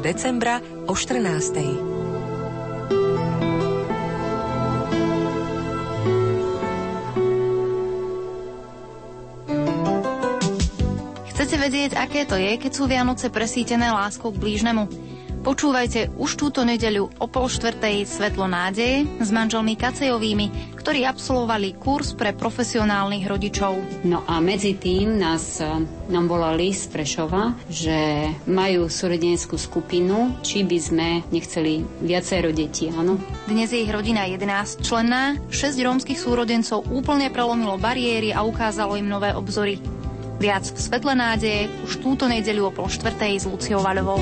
decembra 0.00 0.64
o 0.88 0.96
14. 0.96 1.95
vedieť, 11.66 11.98
aké 11.98 12.22
to 12.22 12.38
je, 12.38 12.62
keď 12.62 12.70
sú 12.70 12.86
Vianoce 12.86 13.26
presítené 13.26 13.90
láskou 13.90 14.30
k 14.30 14.38
blížnemu? 14.38 14.86
Počúvajte 15.42 16.14
už 16.18 16.38
túto 16.38 16.66
nedeľu 16.66 17.10
o 17.22 17.26
pol 17.30 17.46
štvrtej 17.46 18.02
Svetlo 18.06 18.50
nádeje 18.50 19.06
s 19.18 19.30
manželmi 19.30 19.78
Kacejovými, 19.78 20.74
ktorí 20.78 21.06
absolvovali 21.06 21.78
kurz 21.78 22.18
pre 22.18 22.34
profesionálnych 22.34 23.26
rodičov. 23.26 23.78
No 24.06 24.26
a 24.26 24.42
medzi 24.42 24.74
tým 24.74 25.18
nás, 25.18 25.62
e, 25.62 25.66
nám 26.10 26.26
bola 26.26 26.50
list 26.54 26.90
Prešova, 26.90 27.54
že 27.70 28.26
majú 28.46 28.90
súrodeneckú 28.90 29.54
skupinu, 29.54 30.38
či 30.42 30.66
by 30.66 30.78
sme 30.78 31.08
nechceli 31.30 31.82
viacero 32.02 32.50
detí, 32.50 32.90
áno? 32.90 33.18
Dnes 33.46 33.70
je 33.70 33.86
ich 33.86 33.90
rodina 33.90 34.26
11 34.26 34.82
členná, 34.82 35.38
6 35.50 35.78
rómskych 35.78 36.18
súrodencov 36.18 36.86
úplne 36.90 37.30
prelomilo 37.30 37.78
bariéry 37.78 38.34
a 38.34 38.42
ukázalo 38.42 38.98
im 38.98 39.06
nové 39.06 39.30
obzory. 39.30 39.95
Viac 40.36 40.68
v 40.68 40.76
Svetle 40.76 41.16
nádeje 41.16 41.72
už 41.88 42.04
túto 42.04 42.28
nedeľu 42.28 42.68
o 42.68 42.72
pol 42.72 42.92
štvrtej 42.92 43.40
s 43.40 43.44
Luciou 43.48 43.80
Vaľovou. 43.80 44.20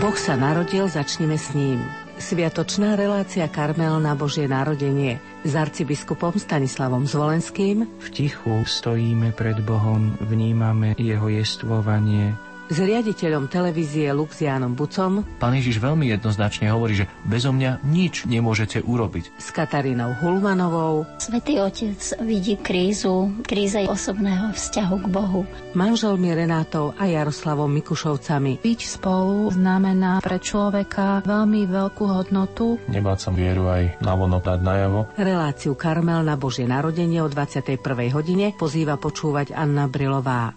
Boh 0.00 0.16
sa 0.16 0.36
narodil, 0.36 0.88
začneme 0.88 1.36
s 1.36 1.52
ním. 1.52 1.80
Sviatočná 2.14 2.94
relácia 2.94 3.44
Karmel 3.50 3.98
na 4.00 4.16
Božie 4.16 4.46
narodenie 4.46 5.20
s 5.44 5.52
arcibiskupom 5.52 6.32
Stanislavom 6.38 7.04
Zvolenským. 7.04 7.88
V 8.00 8.08
tichu 8.08 8.64
stojíme 8.64 9.34
pred 9.36 9.60
Bohom, 9.60 10.16
vnímame 10.22 10.94
jeho 10.96 11.28
jestvovanie, 11.28 12.38
S 12.64 12.80
riaditeľom 12.80 13.52
televízie 13.52 14.08
Luxianom 14.16 14.72
Bucom. 14.72 15.20
Pán 15.36 15.52
Ježiš 15.52 15.84
veľmi 15.84 16.08
jednoznačne 16.08 16.72
hovorí, 16.72 16.96
že 16.96 17.10
bezo 17.28 17.52
mňa 17.52 17.84
nič 17.84 18.24
nemôžete 18.24 18.80
urobiť. 18.80 19.36
S 19.36 19.52
Katarínou 19.52 20.16
Hulmanovou. 20.24 21.04
Svetý 21.20 21.60
Otec 21.60 22.00
vidí 22.24 22.56
krízu, 22.56 23.28
kríza 23.44 23.84
osobného 23.84 24.56
vzťahu 24.56 24.96
k 25.04 25.06
Bohu. 25.12 25.44
Manželmi 25.76 26.32
Renátou 26.32 26.96
a 26.96 27.04
Jaroslavom 27.04 27.68
Mikušovcami. 27.68 28.64
Byť 28.64 28.80
spolu 28.80 29.52
znamená 29.52 30.24
pre 30.24 30.40
človeka 30.40 31.20
veľmi 31.20 31.68
veľkú 31.68 32.04
hodnotu. 32.08 32.80
Nebáť 32.88 33.28
sa 33.28 33.30
vieru 33.36 33.68
aj 33.68 34.00
navonok 34.00 34.40
dať 34.40 34.60
najavo. 34.64 35.00
Reláciu 35.20 35.76
Karmel 35.76 36.24
na 36.24 36.40
Božie 36.40 36.64
narodenie 36.64 37.20
o 37.20 37.28
21. 37.28 37.76
hodine 38.16 38.56
pozýva 38.56 38.96
počúvať 38.96 39.52
Anna 39.52 39.84
Brilová. 39.84 40.56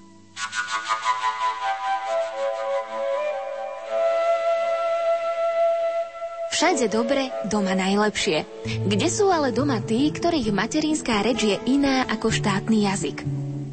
Všade 6.58 6.90
dobre, 6.90 7.30
doma 7.54 7.78
najlepšie. 7.78 8.42
Kde 8.90 9.08
sú 9.14 9.30
ale 9.30 9.54
doma 9.54 9.78
tí, 9.78 10.10
ktorých 10.10 10.50
materinská 10.50 11.22
reč 11.22 11.46
je 11.46 11.54
iná 11.70 12.02
ako 12.10 12.34
štátny 12.34 12.90
jazyk? 12.90 13.22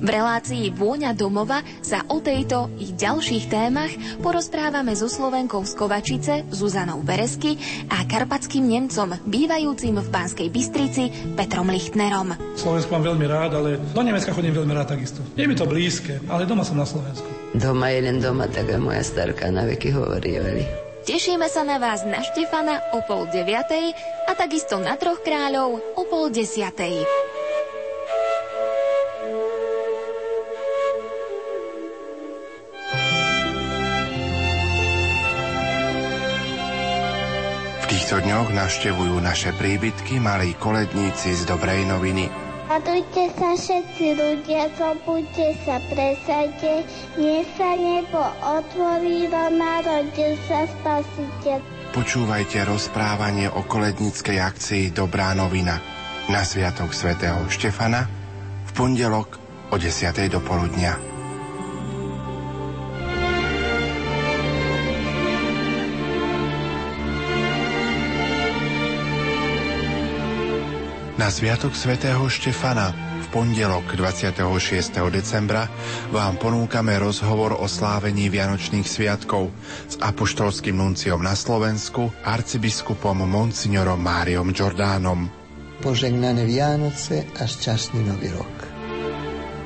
V 0.04 0.08
relácii 0.12 0.68
Vôňa 0.68 1.16
domova 1.16 1.64
sa 1.80 2.04
o 2.12 2.20
tejto 2.20 2.68
i 2.76 2.92
ďalších 2.92 3.48
témach 3.48 3.88
porozprávame 4.20 4.92
so 4.92 5.08
Slovenkou 5.08 5.64
z 5.64 5.72
Kovačice, 5.80 6.44
Zuzanou 6.52 7.00
Beresky 7.00 7.56
a 7.88 8.04
karpatským 8.04 8.68
Nemcom, 8.68 9.16
bývajúcim 9.16 10.04
v 10.04 10.08
Banskej 10.12 10.52
Bystrici, 10.52 11.08
Petrom 11.40 11.72
Lichtnerom. 11.72 12.36
Slovensku 12.52 12.92
mám 12.92 13.08
veľmi 13.08 13.24
rád, 13.24 13.64
ale 13.64 13.80
do 13.80 14.02
Nemecka 14.04 14.36
chodím 14.36 14.60
veľmi 14.60 14.76
rád 14.76 14.92
takisto. 14.92 15.24
Je 15.40 15.48
mi 15.48 15.56
to 15.56 15.64
blízke, 15.64 16.20
ale 16.28 16.44
doma 16.44 16.68
som 16.68 16.76
na 16.76 16.84
Slovensku. 16.84 17.24
Doma 17.56 17.88
jeden 17.96 18.20
doma, 18.20 18.44
tak 18.44 18.68
moja 18.76 19.00
starka 19.00 19.48
na 19.48 19.64
veky 19.64 19.88
hovorí, 19.88 20.36
Eli. 20.36 20.83
Tešíme 21.04 21.52
sa 21.52 21.68
na 21.68 21.76
vás 21.76 22.00
na 22.08 22.24
Štefana 22.24 22.80
o 22.96 23.04
pol 23.04 23.28
deviatej 23.28 23.92
a 24.24 24.32
takisto 24.32 24.80
na 24.80 24.96
Troch 24.96 25.20
kráľov 25.20 25.76
o 26.00 26.02
pol 26.08 26.32
desiatej. 26.32 27.04
V 37.84 37.84
týchto 37.92 38.24
dňoch 38.24 38.48
naštevujú 38.56 39.20
naše 39.20 39.52
príbytky 39.60 40.16
malí 40.24 40.56
koledníci 40.56 41.36
z 41.36 41.44
Dobrej 41.44 41.84
noviny– 41.84 42.32
Radujte 42.74 43.30
sa 43.38 43.54
všetci 43.54 44.18
ľudia, 44.18 44.66
zobudte 44.74 45.54
sa, 45.62 45.78
presajte, 45.94 46.82
dnes 47.14 47.46
sa 47.54 47.78
nebo 47.78 48.18
otvorilo, 48.42 49.46
narodil 49.54 50.34
sa 50.50 50.66
spasiteľ. 50.66 51.62
Počúvajte 51.94 52.66
rozprávanie 52.66 53.46
o 53.46 53.62
kolednickej 53.62 54.42
akcii 54.42 54.84
Dobrá 54.90 55.38
novina 55.38 55.78
na 56.26 56.42
Sviatok 56.42 56.90
svätého 56.90 57.46
Štefana 57.46 58.10
v 58.66 58.70
pondelok 58.74 59.38
o 59.70 59.78
10. 59.78 60.10
do 60.26 60.42
poludnia. 60.42 61.13
Na 71.14 71.30
Sviatok 71.30 71.78
svätého 71.78 72.26
Štefana 72.26 72.90
v 73.22 73.26
pondelok 73.30 73.86
26. 73.94 74.42
decembra 75.14 75.70
vám 76.10 76.34
ponúkame 76.42 76.98
rozhovor 76.98 77.54
o 77.54 77.70
slávení 77.70 78.26
Vianočných 78.26 78.82
sviatkov 78.82 79.54
s 79.86 79.94
apoštolským 80.02 80.74
nunciom 80.74 81.22
na 81.22 81.38
Slovensku, 81.38 82.10
arcibiskupom 82.26 83.22
Monsignorom 83.30 84.02
Máriom 84.02 84.50
Jordánom. 84.50 85.30
Požehnané 85.86 86.50
Vianoce 86.50 87.30
a 87.38 87.46
šťastný 87.46 88.10
nový 88.10 88.34
rok. 88.34 88.54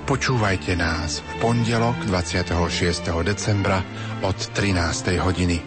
Počúvajte 0.05 0.77
nás 0.77 1.25
v 1.25 1.33
pondelok 1.41 1.97
26. 2.13 3.09
decembra 3.25 3.81
od 4.21 4.37
13. 4.37 5.17
hodiny. 5.17 5.65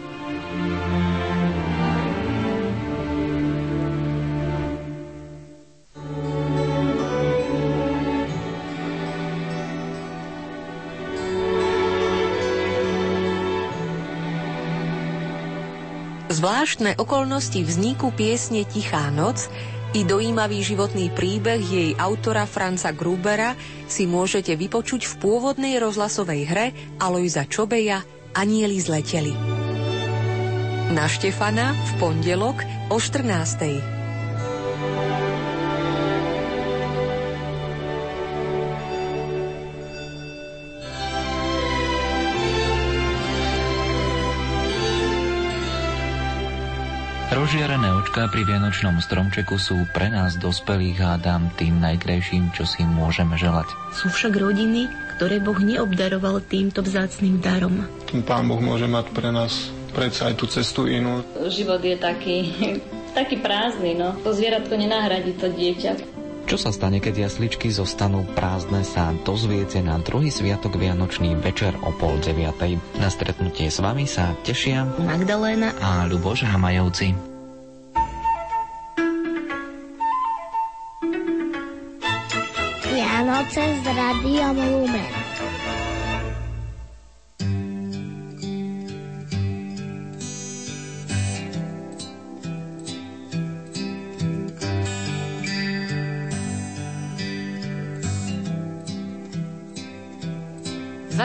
Zvláštne 16.32 16.96
okolnosti 16.96 17.60
vzniku 17.60 18.08
piesne 18.16 18.64
Tichá 18.64 19.12
noc 19.12 19.52
i 19.92 20.00
dojímavý 20.00 20.64
životný 20.64 21.12
príbeh 21.12 21.60
jej 21.60 21.90
autora 22.00 22.48
Franca 22.48 22.88
Grubera 22.96 23.52
si 23.84 24.08
môžete 24.08 24.56
vypočuť 24.56 25.04
v 25.04 25.14
pôvodnej 25.20 25.76
rozhlasovej 25.76 26.48
hre 26.48 26.66
Alojza 26.96 27.44
Čobeja 27.44 28.00
Anieli 28.32 28.80
zleteli. 28.80 29.36
Na 30.96 31.04
Štefana 31.04 31.76
v 31.76 31.90
pondelok 32.00 32.64
o 32.88 32.96
14. 32.96 33.91
Rozžiarené 47.32 47.88
očká 47.96 48.28
pri 48.28 48.44
Vianočnom 48.44 49.00
stromčeku 49.00 49.56
sú 49.56 49.88
pre 49.96 50.12
nás 50.12 50.36
dospelých 50.36 51.00
hádam 51.00 51.48
tým 51.56 51.80
najkrajším, 51.80 52.52
čo 52.52 52.68
si 52.68 52.84
môžeme 52.84 53.40
želať. 53.40 53.72
Sú 53.96 54.12
však 54.12 54.36
rodiny, 54.36 54.84
ktoré 55.16 55.40
Boh 55.40 55.56
neobdaroval 55.56 56.44
týmto 56.44 56.84
vzácným 56.84 57.40
darom. 57.40 57.88
Tým 58.04 58.20
Pán 58.20 58.44
Boh 58.44 58.60
môže 58.60 58.84
mať 58.84 59.16
pre 59.16 59.32
nás 59.32 59.72
predsa 59.96 60.28
aj 60.28 60.34
tú 60.36 60.44
cestu 60.44 60.84
inú. 60.84 61.24
Život 61.48 61.80
je 61.80 61.96
taký, 61.96 62.36
taký 63.18 63.40
prázdny, 63.40 63.96
no. 63.96 64.12
To 64.28 64.36
zvieratko 64.36 64.76
nenahradí 64.76 65.32
to 65.40 65.48
dieťa. 65.48 66.11
Čo 66.52 66.68
sa 66.68 66.76
stane, 66.84 67.00
keď 67.00 67.32
jasličky 67.32 67.72
zostanú 67.72 68.28
prázdne, 68.36 68.84
sa 68.84 69.16
dozviete 69.24 69.80
na 69.80 69.96
druhý 69.96 70.28
sviatok 70.28 70.76
Vianočný 70.76 71.32
večer 71.40 71.72
o 71.80 71.96
pol 71.96 72.20
deviatej. 72.20 72.76
Na 73.00 73.08
stretnutie 73.08 73.72
s 73.72 73.80
vami 73.80 74.04
sa 74.04 74.36
tešia 74.44 74.84
Magdaléna 75.00 75.72
a 75.80 76.04
Ľuboš 76.04 76.44
Hamajovci. 76.44 77.16
Vianoce 82.84 83.64
s 83.64 83.84
Radiom 83.88 84.56
Lumen. 84.60 85.21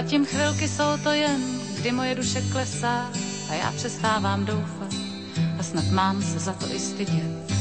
Zatím 0.08 0.26
chvilky 0.26 0.68
jsou 0.68 0.98
to 1.04 1.10
jen, 1.12 1.42
kdy 1.80 1.92
moje 1.92 2.16
duše 2.16 2.42
klesá 2.52 3.12
a 3.50 3.54
já 3.54 3.72
přestávám 3.72 4.46
doufat 4.46 4.94
a 5.60 5.64
snad 5.64 5.86
mám 5.92 6.22
se 6.24 6.40
za 6.40 6.54
to 6.54 6.74
i 6.76 6.80
stydět. 6.80 7.52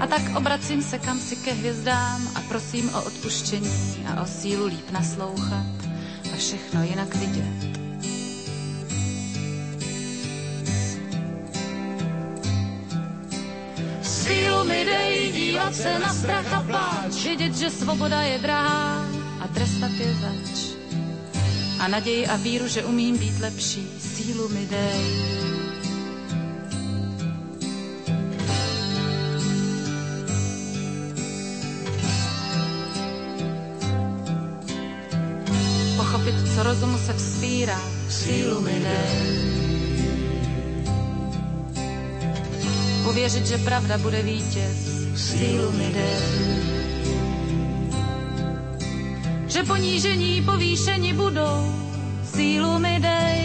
A 0.00 0.06
tak 0.06 0.22
obracím 0.36 0.82
se 0.82 0.98
kam 0.98 1.18
si 1.18 1.36
ke 1.36 1.52
hvězdám 1.52 2.28
a 2.34 2.40
prosím 2.48 2.94
o 2.94 3.02
odpuštění 3.02 4.06
a 4.16 4.22
o 4.22 4.26
sílu 4.26 4.66
líp 4.66 4.90
naslouchat 4.90 5.66
a 6.34 6.36
všechno 6.36 6.82
jinak 6.82 7.14
vidět. 7.14 7.69
Dívat 15.60 15.74
se 15.74 15.98
na 15.98 16.14
strach 16.14 16.52
a 16.52 16.62
pláč, 16.62 17.24
vědět, 17.24 17.56
že 17.56 17.70
svoboda 17.70 18.22
je 18.22 18.38
drahá 18.38 19.06
a 19.40 19.48
trestat 19.48 19.90
je 19.90 20.14
zač. 20.14 20.60
A 21.78 21.88
naději 21.88 22.26
a 22.26 22.36
víru, 22.36 22.68
že 22.68 22.84
umím 22.84 23.18
být 23.18 23.40
lepší, 23.40 23.88
sílu 23.98 24.48
mi 24.48 24.66
dej. 24.66 25.00
Pochopit, 35.96 36.34
co 36.54 36.62
rozumu 36.62 36.98
se 36.98 37.12
vzpírá, 37.12 37.80
sílu 38.08 38.60
mi 38.60 38.80
dej. 38.80 39.40
Uvěřit, 43.08 43.46
že 43.46 43.58
pravda 43.58 43.98
bude 43.98 44.22
vítěz, 44.22 44.99
mi 45.72 45.88
dej. 45.92 46.60
že 49.50 49.66
ponížení 49.66 50.42
povýšení 50.42 51.12
budou, 51.12 51.74
sílu 52.24 52.78
mi 52.78 52.96
dej. 53.02 53.40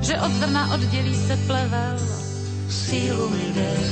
Že 0.00 0.14
od 0.20 0.32
zrna 0.32 0.74
oddělí 0.74 1.14
se 1.14 1.36
plevel, 1.46 1.96
sílu 2.68 3.30
mi 3.30 3.46
dej. 3.54 3.86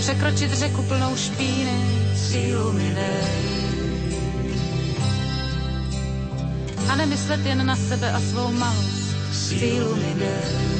Překročit 0.00 0.52
řeku 0.52 0.82
plnou 0.82 1.16
špíny, 1.16 1.78
sílu 2.16 2.72
mi 2.72 2.88
dej. 2.94 3.28
A 6.88 6.96
nemyslet 6.96 7.46
jen 7.46 7.66
na 7.66 7.76
sebe 7.76 8.12
a 8.12 8.20
svou 8.20 8.52
malost, 8.52 9.14
sílu 9.32 9.96
mi 9.96 10.14
dej. 10.18 10.77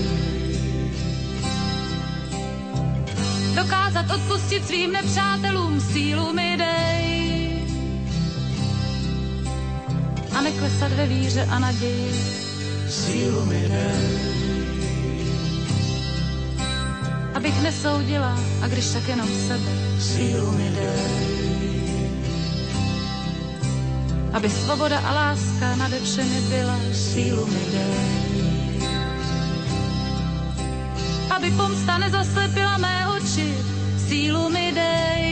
Dokázat 3.59 4.11
odpustit 4.11 4.67
svým 4.67 4.93
nepřátelům 4.93 5.81
sílu 5.81 6.33
mi 6.33 6.57
dej. 6.57 7.67
A 10.37 10.41
neklesat 10.41 10.93
ve 10.93 11.07
víře 11.07 11.47
a 11.51 11.59
naději 11.59 12.13
sílu 12.89 13.45
mi 13.45 13.69
dej. 13.69 14.19
Abych 17.35 17.63
nesoudila, 17.63 18.39
a 18.63 18.69
když 18.69 18.93
tak 18.93 19.09
jenom 19.09 19.29
sebe 19.29 19.71
sílu 20.01 20.53
mi 20.53 20.71
dej. 20.71 22.09
Aby 24.33 24.51
svoboda 24.51 24.99
a 24.99 25.15
láska 25.15 25.77
nade 25.77 26.01
všemi 26.01 26.41
byla 26.41 26.79
sílu 26.93 27.47
mi 27.47 27.65
dej 27.73 28.28
aby 31.39 31.55
pomsta 31.55 32.03
nezaslepila 32.03 32.83
mé 32.83 33.07
oči, 33.15 33.47
sílu 34.11 34.51
mi 34.51 34.75
dej. 34.75 35.27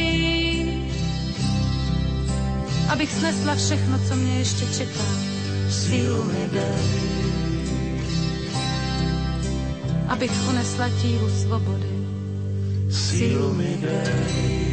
Abych 2.86 3.11
snesla 3.11 3.54
všechno, 3.59 3.98
co 4.09 4.14
mě 4.14 4.38
ještě 4.38 4.64
čeká, 4.78 5.07
sílu 5.70 6.24
mi 6.24 6.44
dej. 6.54 6.86
Abych 10.09 10.30
unesla 10.48 10.86
tíhu 11.02 11.26
svobody, 11.42 11.90
sílu 12.90 13.54
mi 13.54 13.74
dej. 13.82 14.65